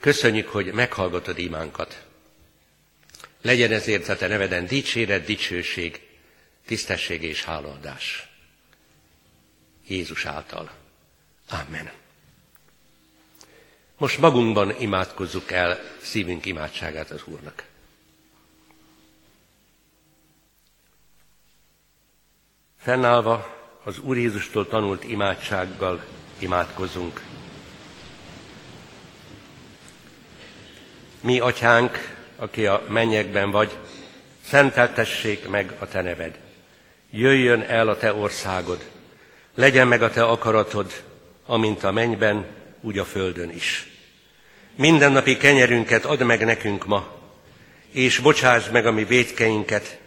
Köszönjük, 0.00 0.48
hogy 0.48 0.72
meghallgatod 0.72 1.38
imánkat. 1.38 2.04
Legyen 3.42 3.72
ezért 3.72 4.08
a 4.08 4.16
te 4.16 4.26
neveden 4.26 4.66
dicséret, 4.66 5.24
dicsőség, 5.24 6.00
tisztesség 6.66 7.22
és 7.22 7.44
hálaadás. 7.44 8.28
Jézus 9.86 10.24
által. 10.24 10.70
Amen. 11.48 11.92
Most 13.96 14.18
magunkban 14.18 14.80
imádkozzuk 14.80 15.50
el 15.50 15.80
szívünk 16.02 16.46
imádságát 16.46 17.10
az 17.10 17.22
Úrnak. 17.24 17.64
Fennállva 22.84 23.56
az 23.84 23.98
Úr 23.98 24.16
Jézustól 24.16 24.68
tanult 24.68 25.04
imádsággal 25.04 26.04
imádkozunk. 26.38 27.22
Mi, 31.20 31.38
atyánk, 31.38 32.16
aki 32.36 32.66
a 32.66 32.82
mennyekben 32.88 33.50
vagy, 33.50 33.78
szenteltessék 34.46 35.48
meg 35.48 35.72
a 35.78 35.86
te 35.86 36.00
neved. 36.00 36.38
Jöjjön 37.10 37.60
el 37.60 37.88
a 37.88 37.96
te 37.96 38.14
országod, 38.14 38.90
legyen 39.54 39.88
meg 39.88 40.02
a 40.02 40.10
te 40.10 40.24
akaratod, 40.24 41.02
amint 41.46 41.84
a 41.84 41.92
mennyben, 41.92 42.46
úgy 42.80 42.98
a 42.98 43.04
földön 43.04 43.50
is. 43.50 43.86
Mindennapi 44.76 45.36
kenyerünket 45.36 46.04
add 46.04 46.22
meg 46.22 46.44
nekünk 46.44 46.86
ma, 46.86 47.08
és 47.90 48.18
bocsásd 48.18 48.72
meg 48.72 48.86
a 48.86 48.92
mi 48.92 49.04
védkeinket, 49.04 50.02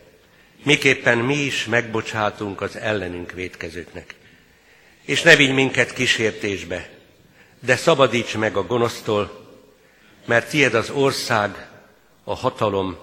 miképpen 0.68 1.18
mi 1.18 1.36
is 1.36 1.66
megbocsátunk 1.66 2.62
az 2.62 2.76
ellenünk 2.76 3.32
védkezőknek. 3.32 4.16
És 5.02 5.22
ne 5.22 5.36
vigy 5.36 5.54
minket 5.54 5.94
kísértésbe, 5.94 6.90
de 7.60 7.76
szabadíts 7.76 8.38
meg 8.38 8.58
a 8.58 8.66
gonosztól, 8.66 9.48
mert 10.26 10.50
tied 10.50 10.74
az 10.74 10.90
ország, 10.90 11.68
a 12.24 12.36
hatalom 12.36 12.98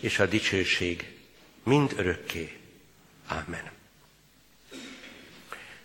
és 0.00 0.18
a 0.18 0.26
dicsőség 0.26 1.12
mind 1.62 1.92
örökké. 1.96 2.52
Ámen. 3.26 3.70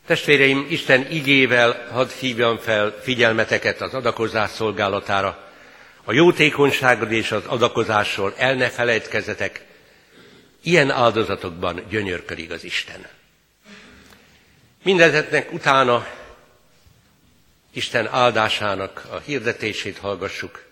Testvéreim, 0.05 0.65
Isten 0.69 1.11
igével 1.11 1.87
hadd 1.91 2.09
hívjam 2.19 2.57
fel 2.57 2.99
figyelmeteket 3.03 3.81
az 3.81 3.93
adakozás 3.93 4.49
szolgálatára. 4.49 5.51
A 6.03 6.13
jótékonyságod 6.13 7.11
és 7.11 7.31
az 7.31 7.45
adakozásról 7.45 8.33
el 8.37 8.53
ne 8.53 8.69
felejtkezetek, 8.69 9.67
ilyen 10.63 10.91
áldozatokban 10.91 11.85
gyönyörködik 11.89 12.51
az 12.51 12.63
Isten. 12.63 13.07
Mindezetnek 14.83 15.53
utána 15.53 16.07
Isten 17.73 18.07
áldásának 18.07 19.05
a 19.11 19.17
hirdetését 19.17 19.97
hallgassuk. 19.97 20.65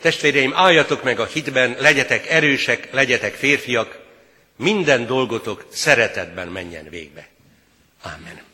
Testvéreim, 0.00 0.54
álljatok 0.54 1.02
meg 1.02 1.20
a 1.20 1.26
hitben, 1.26 1.76
legyetek 1.78 2.26
erősek, 2.26 2.92
legyetek 2.92 3.34
férfiak, 3.34 3.98
minden 4.56 5.06
dolgotok 5.06 5.66
szeretetben 5.70 6.48
menjen 6.48 6.88
végbe. 6.88 7.28
Amen. 8.02 8.53